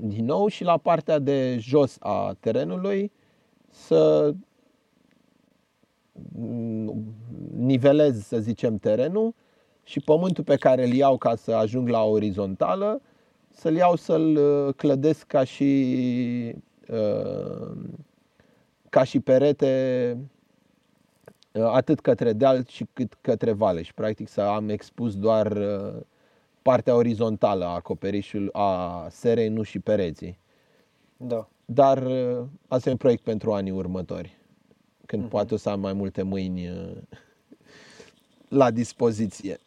[0.00, 3.12] din nou și la partea de jos a terenului
[3.70, 4.34] să
[6.36, 7.04] mm,
[7.56, 9.34] nivelez, să zicem, terenul
[9.82, 13.00] și pământul pe care îl iau ca să ajung la orizontală,
[13.50, 16.54] să-l iau să-l uh, clădesc ca și,
[16.88, 17.76] uh,
[18.94, 20.16] ca și perete
[21.52, 26.00] uh, atât către deal și cât către valeș și practic să am expus doar uh,
[26.62, 30.38] partea orizontală a acoperișului, a serei, nu și pereții.
[31.16, 31.48] Da.
[31.64, 34.36] Dar uh, asta e un proiect pentru anii următori,
[35.06, 36.96] când poate o să am mai multe mâini uh,
[38.60, 39.58] la dispoziție.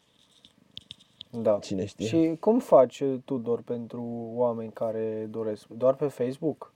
[1.30, 1.58] Da.
[1.58, 2.06] Cine știe?
[2.06, 4.02] Și cum faci, Tudor, pentru
[4.34, 5.66] oameni care doresc?
[5.66, 6.72] Doar pe Facebook?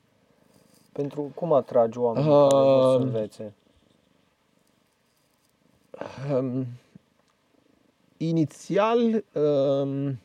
[0.93, 3.55] Pentru cum atragi oamenii uh, care vor să Um, învețe?
[6.33, 6.67] Um,
[8.17, 10.19] inițial um,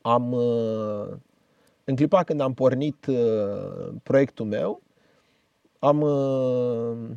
[0.00, 1.08] am uh,
[1.84, 4.82] în clipa când am pornit uh, proiectul meu,
[5.78, 7.16] am uh,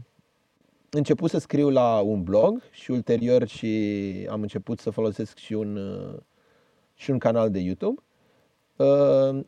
[0.89, 5.75] început să scriu la un blog și ulterior și am început să folosesc și un,
[5.75, 6.19] uh,
[6.93, 8.08] și un canal de YouTube uh,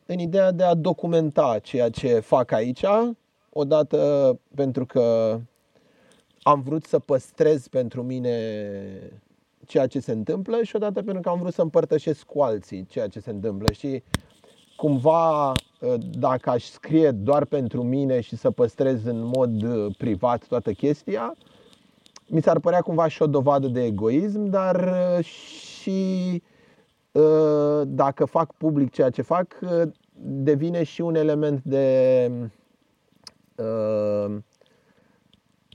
[0.06, 2.84] în ideea de a documenta ceea ce fac aici,
[3.52, 5.38] odată pentru că
[6.42, 8.36] am vrut să păstrez pentru mine
[9.66, 13.08] ceea ce se întâmplă și odată pentru că am vrut să împărtășesc cu alții ceea
[13.08, 13.72] ce se întâmplă.
[13.72, 14.02] Și
[14.76, 15.52] cumva
[16.10, 21.36] dacă aș scrie doar pentru mine și să păstrez în mod uh, privat toată chestia,
[22.26, 24.76] mi s-ar părea cumva și o dovadă de egoism, dar
[25.18, 26.00] uh, și
[26.34, 26.51] uh,
[27.84, 29.58] dacă fac public ceea ce fac,
[30.22, 32.30] devine și un element de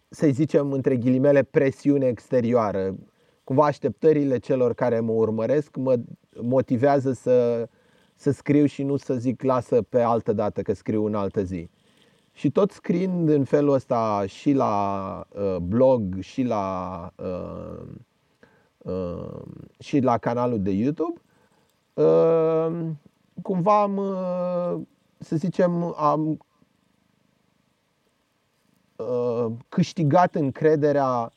[0.10, 2.96] să-i zicem între ghilimele presiune exterioară.
[3.44, 6.00] Cumva așteptările celor care mă urmăresc mă
[6.42, 7.68] motivează să,
[8.16, 11.70] să scriu și nu să zic lasă pe altă dată că scriu în altă zi.
[12.32, 17.88] Și tot scriind în felul ăsta și la uh, blog și la, uh,
[18.78, 19.42] uh,
[19.80, 21.27] și la canalul de YouTube, uh,
[23.42, 24.82] cumva am, uh,
[25.18, 26.38] să zicem, am
[28.96, 31.32] uh, câștigat încrederea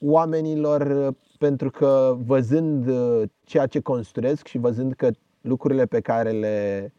[0.00, 6.92] oamenilor pentru că văzând uh, ceea ce construiesc și văzând că lucrurile pe care le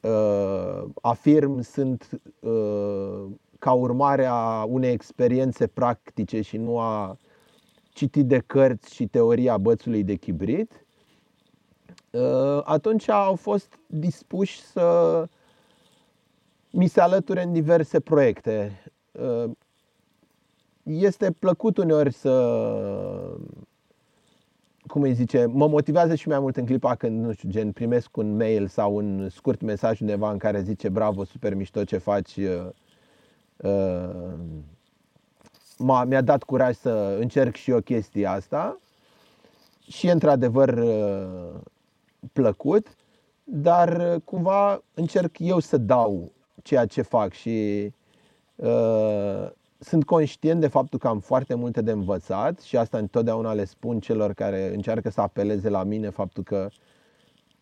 [0.00, 3.24] uh, afirm sunt uh,
[3.58, 7.16] ca urmare a unei experiențe practice și nu a
[7.92, 10.83] citit de cărți și teoria bățului de chibrit, uh,
[12.64, 15.26] atunci au fost dispuși să
[16.70, 18.82] mi se alăture în diverse proiecte.
[19.12, 19.50] Uh,
[20.82, 22.30] este plăcut uneori să
[24.86, 28.16] cum îi zice, mă motivează și mai mult în clipa când, nu știu, gen, primesc
[28.16, 32.36] un mail sau un scurt mesaj undeva în care zice bravo, super mișto ce faci.
[32.36, 32.68] Uh,
[33.56, 34.34] uh,
[36.06, 38.78] mi-a dat curaj să încerc și eu chestia asta
[39.88, 41.60] și e într-adevăr uh,
[42.32, 42.94] plăcut,
[43.44, 47.90] dar cumva încerc eu să dau ceea ce fac și
[48.54, 53.64] uh, sunt conștient de faptul că am foarte multe de învățat și asta întotdeauna le
[53.64, 56.68] spun celor care încearcă să apeleze la mine faptul că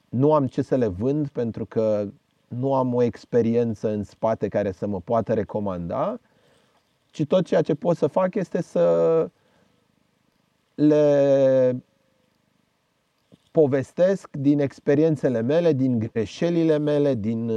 [0.08, 2.08] nu am ce să le vând pentru că
[2.48, 6.18] nu am o experiență în spate care să mă poată recomanda,
[7.10, 9.28] ci tot ceea ce pot să fac este să
[10.74, 11.82] le
[13.52, 17.50] povestesc din experiențele mele, din greșelile mele, din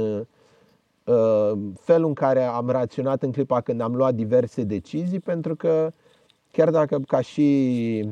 [1.06, 5.92] Uh, felul în care am raționat în clipa când am luat diverse decizii, pentru că
[6.50, 8.10] chiar dacă ca și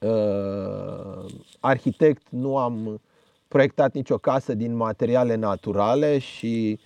[0.00, 1.24] uh,
[1.60, 3.00] arhitect nu am
[3.48, 6.78] proiectat nicio casă din materiale naturale și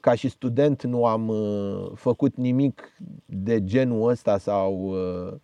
[0.00, 2.92] ca și student nu am uh, făcut nimic
[3.26, 5.34] de genul ăsta sau uh,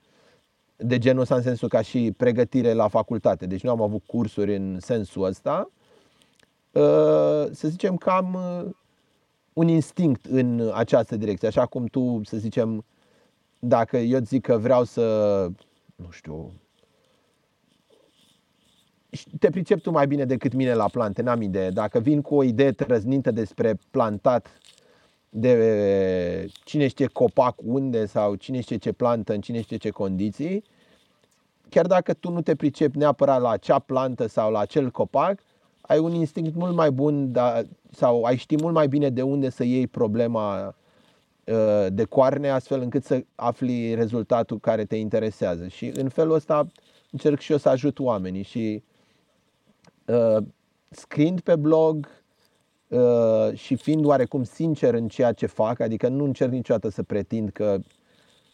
[0.82, 3.46] de genul ăsta în sensul ca și pregătire la facultate.
[3.46, 5.70] Deci nu am avut cursuri în sensul ăsta.
[6.70, 8.70] Uh, să zicem că am uh,
[9.52, 11.48] un instinct în această direcție.
[11.48, 12.84] Așa cum tu, să zicem,
[13.58, 15.46] dacă eu zic că vreau să,
[15.96, 16.52] nu știu,
[19.38, 21.70] te pricep tu mai bine decât mine la plante, n-am idee.
[21.70, 24.48] Dacă vin cu o idee trăznită despre plantat,
[25.30, 30.64] de cine știe copac unde sau cine știe ce plantă în cine știe ce condiții,
[31.68, 35.42] chiar dacă tu nu te pricepi neapărat la acea plantă sau la acel copac,
[35.80, 39.50] ai un instinct mult mai bun da, sau ai ști mult mai bine de unde
[39.50, 40.74] să iei problema
[41.44, 45.68] uh, de coarne astfel încât să afli rezultatul care te interesează.
[45.68, 46.66] Și în felul ăsta
[47.10, 48.82] încerc și eu să ajut oamenii și
[50.06, 50.44] uh,
[50.88, 52.19] scriind pe blog uh,
[53.54, 57.78] și fiind oarecum sincer în ceea ce fac, adică nu încerc niciodată să pretind că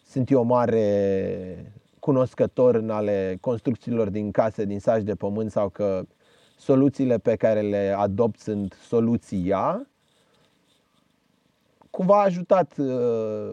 [0.06, 6.02] sunt eu mare cunoscător în ale construcțiilor din case, din saci de pământ sau că
[6.56, 9.86] soluțiile pe care le adopt sunt soluția,
[11.90, 13.52] cumva a ajutat uh,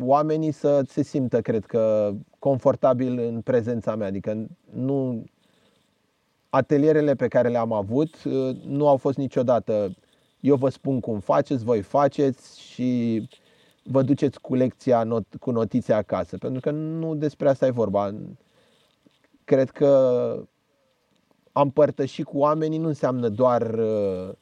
[0.00, 4.06] oamenii să se simtă, cred că, confortabil în prezența mea.
[4.06, 5.24] Adică nu
[6.48, 9.96] atelierele pe care le-am avut uh, nu au fost niciodată
[10.40, 13.22] eu vă spun cum faceți, voi faceți și
[13.82, 18.14] vă duceți cu lecția not, cu notițe acasă, pentru că nu despre asta e vorba.
[19.44, 20.42] Cred că
[21.52, 24.34] am părtăși cu oamenii nu înseamnă doar uh,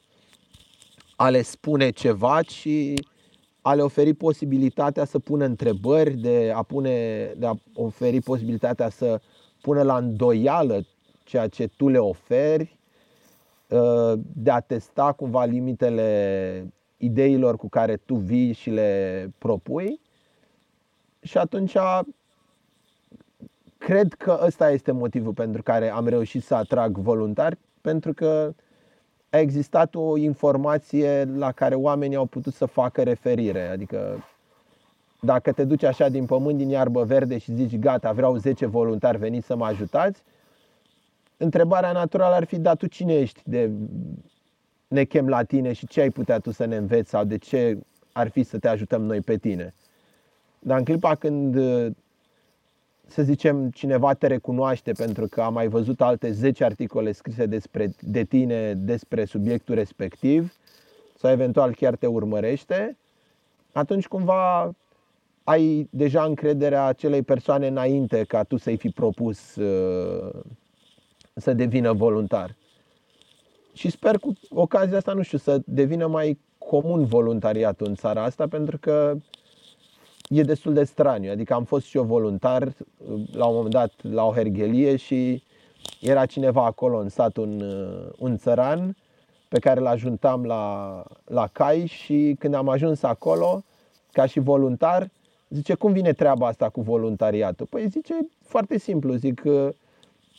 [1.17, 2.69] a le spune ceva, ci
[3.61, 9.21] a le oferi posibilitatea să pună întrebări, de a, pune, de a oferi posibilitatea să
[9.61, 10.87] pună la îndoială
[11.25, 12.79] ceea ce tu le oferi,
[13.71, 20.01] ă, de a testa cumva limitele ideilor cu care tu vii și le propui.
[21.23, 21.77] Și atunci
[23.79, 28.55] cred că ăsta este motivul pentru care am reușit să atrag voluntari, pentru că
[29.31, 33.69] a existat o informație la care oamenii au putut să facă referire.
[33.69, 34.25] Adică
[35.21, 39.19] dacă te duci așa din pământ, din iarbă verde și zici gata, vreau 10 voluntari,
[39.19, 40.23] veniți să mă ajutați,
[41.36, 43.70] întrebarea naturală ar fi, da, tu cine ești de
[44.89, 47.78] ne chem la tine și ce ai putea tu să ne înveți sau de ce
[48.12, 49.74] ar fi să te ajutăm noi pe tine.
[50.59, 51.56] Dar în clipa când
[53.06, 57.94] să zicem, cineva te recunoaște pentru că a mai văzut alte 10 articole scrise despre,
[58.01, 60.55] de tine despre subiectul respectiv
[61.19, 62.97] sau eventual chiar te urmărește,
[63.73, 64.74] atunci cumva
[65.44, 70.40] ai deja încrederea acelei persoane înainte ca tu să-i fi propus uh,
[71.35, 72.56] să devină voluntar.
[73.73, 78.48] Și sper cu ocazia asta, nu știu, să devină mai comun voluntariatul în țara asta,
[78.48, 79.16] pentru că
[80.28, 81.31] e destul de straniu.
[81.31, 82.74] Adică am fost și eu voluntar uh,
[83.32, 85.43] la un moment dat la o herghelie și
[86.01, 88.97] era cineva acolo în sat, un, uh, un țăran
[89.48, 93.62] pe care îl ajuntam la, la cai și când am ajuns acolo,
[94.12, 95.11] ca și voluntar,
[95.48, 97.66] zice, cum vine treaba asta cu voluntariatul?
[97.66, 99.69] Păi zice, foarte simplu, zic, uh,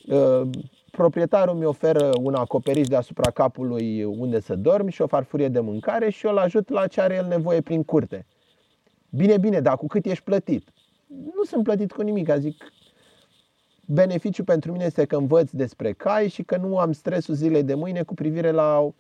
[0.08, 0.50] uh,
[0.96, 6.10] proprietarul mi oferă un acoperiș deasupra capului unde să dorm și o farfurie de mâncare
[6.10, 8.26] și eu îl ajut la ce are el nevoie prin curte.
[9.10, 10.74] Bine, bine, dar cu cât ești plătit?
[11.08, 12.64] Nu sunt plătit cu nimic, zic,
[13.86, 17.74] beneficiul pentru mine este că învăț despre cai și că nu am stresul zilei de
[17.74, 18.92] mâine cu privire la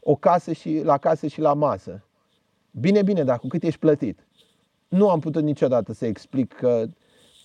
[0.00, 2.04] o casă și la casă și la masă.
[2.70, 4.26] Bine, bine, dar cu cât ești plătit?
[4.88, 6.86] Nu am putut niciodată să explic că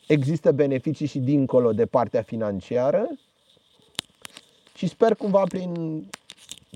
[0.07, 3.07] există beneficii și dincolo de partea financiară
[4.81, 6.03] și sper cumva prin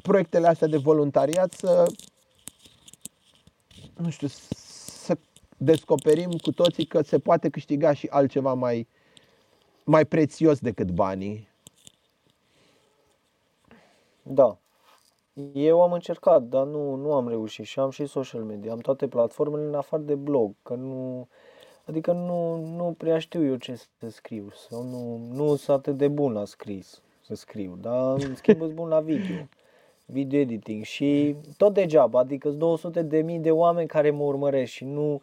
[0.02, 1.86] proiectele astea de voluntariat să
[3.98, 4.28] nu știu,
[5.58, 8.88] descoperim cu toții că se poate câștiga și altceva mai,
[9.84, 11.48] mai prețios decât banii.
[14.22, 14.58] Da.
[15.54, 18.72] Eu am încercat, dar nu, nu am reușit și am și social media.
[18.72, 21.28] Am toate platformele în afară de blog, că nu,
[21.86, 26.08] adică nu, nu prea știu eu ce să scriu sau nu, nu sunt atât de
[26.08, 29.36] bun la scris să scriu, dar în schimb sunt bun la video,
[30.06, 34.86] video editing și tot degeaba, adică 200 de mii de oameni care mă urmăresc și
[34.86, 35.22] nu,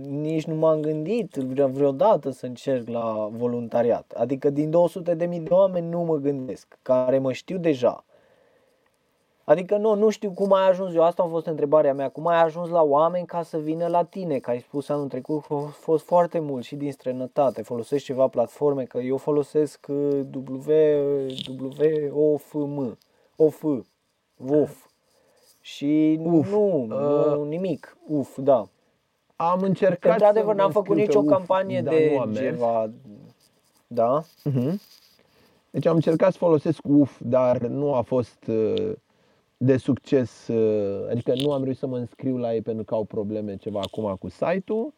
[0.00, 4.12] nici nu m-am gândit vreodată să încerc la voluntariat.
[4.16, 8.04] Adică din 200 de mii de oameni nu mă gândesc, care mă știu deja.
[9.50, 12.42] Adică nu, nu știu cum ai ajuns eu, asta a fost întrebarea mea, cum ai
[12.42, 15.58] ajuns la oameni ca să vină la tine, că ai spus anul trecut că a
[15.58, 20.72] fost foarte mult și din străinătate, folosești ceva platforme, că eu folosesc uh, W,
[22.12, 22.98] W-O-F-M,
[23.36, 23.64] OF,
[24.36, 24.86] WOF
[25.60, 28.68] și Uf, nu, uh, nu, nimic, uf, da.
[29.36, 32.90] Am încercat Într-adevăr, n-am făcut nicio campanie de ceva.
[33.86, 34.22] Da?
[34.22, 34.72] Uh-huh.
[35.70, 38.92] Deci am încercat să folosesc UF, dar nu a fost uh,
[39.62, 40.48] de succes.
[40.48, 43.80] Uh, adică nu am reușit să mă înscriu la ei pentru că au probleme ceva
[43.80, 44.92] acum cu site-ul.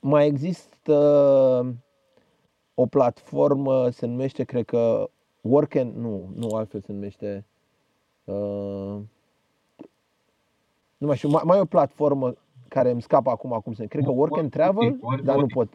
[0.00, 0.96] Mai există
[2.74, 5.10] o platformă, se numește, cred că
[5.40, 7.44] Work and, nu, nu altfel se numește.
[8.24, 9.00] Uh,
[10.96, 12.34] nu mai știu, mai, mai e o platformă
[12.68, 15.68] care îmi scapă acum cum se Cred că Work and Travel, dar nu pot.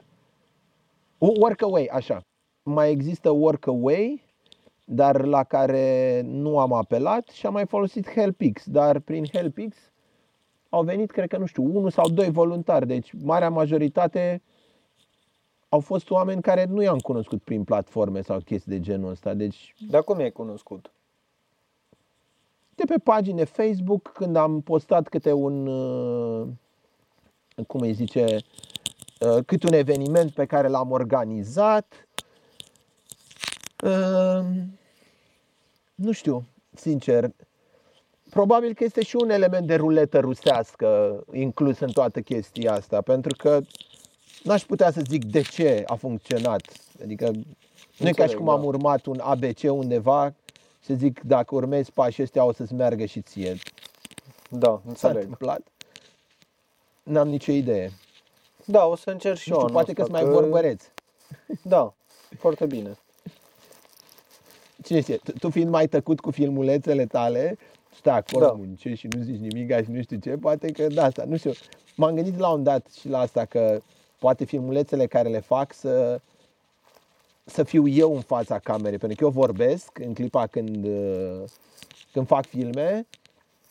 [1.18, 2.22] Workaway, așa.
[2.64, 4.24] Mai există Workaway,
[4.90, 9.76] dar la care nu am apelat și am mai folosit HelpX, dar prin HelpX
[10.70, 12.88] au venit, cred că, nu știu, unul sau doi voluntari.
[12.88, 14.42] Deci, marea majoritate
[15.70, 19.34] au fost oameni care nu i-am cunoscut prin platforme sau chestii de genul ăsta.
[19.34, 20.92] Deci, Dar cum i-ai cunoscut?
[22.76, 26.48] De pe pagine Facebook, când am postat câte un uh,
[27.68, 28.26] cum îi zice,
[29.20, 32.08] uh, cât un eveniment pe care l-am organizat.
[33.84, 34.46] Uh,
[35.96, 37.32] nu știu, sincer,
[38.30, 43.36] probabil că este și un element de ruletă rusească inclus în toată chestia asta, pentru
[43.38, 43.60] că
[44.44, 46.62] n-aș putea să zic de ce a funcționat.
[47.04, 47.32] Adică
[47.98, 48.68] nu e ca și cum am da.
[48.68, 50.34] urmat un ABC undeva
[50.80, 53.58] să zic dacă urmezi pașii ăștia o să-ți meargă și ție.
[54.50, 54.98] Da, înțeleg.
[54.98, 55.62] S-a întâmplat.
[57.04, 57.92] N-am nicio idee.
[58.66, 59.60] Da, o să încerc și eu.
[59.60, 60.30] Știu, poate că sunt mai că...
[60.30, 60.84] vorbăreț.
[61.62, 61.94] Da,
[62.38, 62.98] foarte bine.
[64.88, 67.58] Cine știe, tu fiind mai tăcut cu filmulețele tale
[67.96, 68.52] stai acolo, Da.
[68.52, 71.52] muncești și nu zici nimic și nu știu ce, poate că de asta, nu știu.
[71.96, 73.80] M-am gândit la un dat și la asta că
[74.20, 76.20] poate filmulețele care le fac să
[77.46, 81.44] să fiu eu în fața camerei, pentru că eu vorbesc în clipa când, uh,
[82.12, 83.06] când fac filme,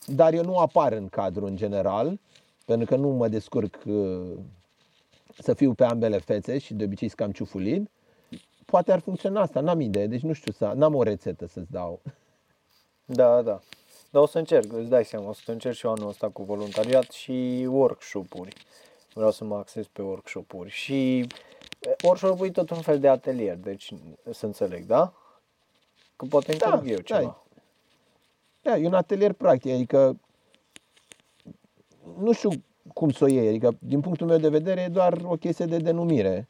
[0.05, 2.19] dar eu nu apar în cadru în general,
[2.65, 4.21] pentru că nu mă descurc uh,
[5.37, 7.89] să fiu pe ambele fețe și de obicei sunt cam ciufulid.
[8.71, 12.01] Poate ar funcționa asta, n-am idee, deci nu știu, să, n-am o rețetă să-ți dau.
[13.05, 13.59] Da, da.
[14.09, 16.43] Dar o să încerc, îți dai seama, o să încerc și eu anul ăsta cu
[16.43, 18.55] voluntariat și workshop-uri.
[19.13, 20.69] Vreau să mă axez pe workshop-uri.
[20.69, 23.93] Și e, workshop-ul e tot un fel de atelier, deci
[24.31, 25.13] să înțeleg, da?
[26.15, 27.43] Că poate Da, înțeleg eu da, ceva.
[28.61, 30.19] Da, e un atelier practic, adică
[32.19, 32.49] nu știu
[32.93, 35.77] cum să o iei, adică din punctul meu de vedere e doar o chestie de
[35.77, 36.47] denumire.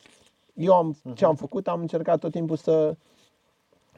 [0.58, 2.96] Eu am, ce am făcut, am încercat tot timpul să,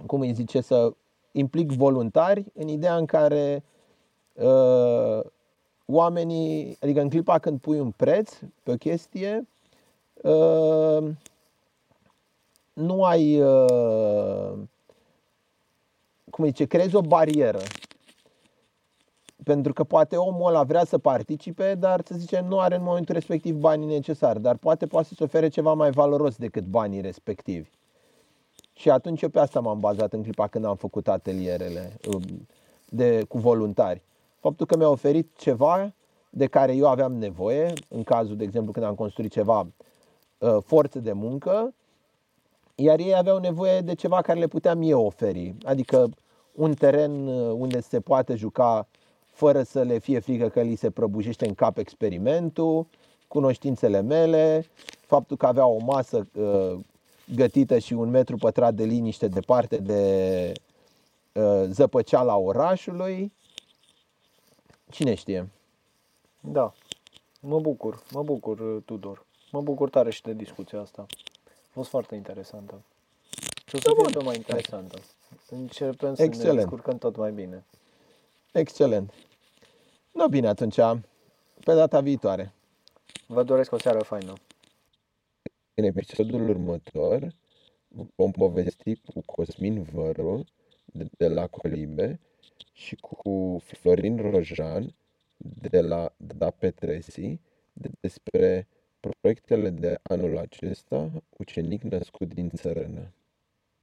[0.06, 0.94] cum îi zice, să
[1.32, 3.64] implic voluntari în ideea în care
[4.34, 5.20] uh,
[5.86, 8.34] oamenii, adică în clipa când pui un preț
[8.64, 9.48] pe o chestie,
[10.22, 11.10] uh,
[12.74, 14.54] nu ai, uh,
[16.30, 17.60] cum îi zice, creezi o barieră.
[19.50, 23.14] Pentru că poate omul ăla vrea să participe, dar să zicem nu are în momentul
[23.14, 27.70] respectiv banii necesari, dar poate poate să-ți ofere ceva mai valoros decât banii respectivi.
[28.74, 32.48] Și atunci eu pe asta m-am bazat în clipa când am făcut atelierele um,
[32.90, 34.02] de, cu voluntari.
[34.40, 35.94] Faptul că mi-a oferit ceva
[36.30, 39.68] de care eu aveam nevoie, în cazul, de exemplu, când am construit ceva,
[40.38, 41.74] uh, forță de muncă,
[42.76, 45.56] iar ei aveau nevoie de ceva care le puteam eu oferi.
[45.64, 46.10] Adică
[46.52, 48.88] un teren uh, unde se poate juca
[49.40, 52.88] fără să le fie frică că li se prăbușește în cap experimentul,
[53.28, 54.66] cunoștințele mele,
[55.00, 56.80] faptul că avea o masă uh,
[57.36, 60.52] gătită și un metru pătrat de liniște departe de
[61.34, 63.32] uh, zăpăceala orașului.
[64.92, 65.50] Cine știe?
[66.40, 66.74] Da.
[67.42, 69.26] Mă bucur, mă bucur, Tudor.
[69.52, 71.06] Mă bucur tare și de discuția asta.
[71.48, 72.82] A fost foarte interesantă.
[73.66, 74.12] Și o să Da, fie bun.
[74.12, 75.00] tot mai interesantă.
[75.50, 76.56] Începem să ne Excelent.
[76.58, 77.64] descurcăm tot mai bine.
[78.52, 79.14] Excelent.
[80.20, 80.76] No, bine, atunci,
[81.64, 82.54] pe data viitoare.
[83.28, 84.34] Vă doresc o seară faină.
[85.74, 87.34] În episodul următor
[88.16, 90.44] vom povesti cu Cosmin Văru
[90.86, 92.20] de, de la Colibe
[92.74, 94.96] și cu Florin Rojan
[95.38, 97.40] de la Da Petresi
[97.74, 98.68] de- despre
[99.00, 103.14] proiectele de anul acesta, ucenic născut din țărână.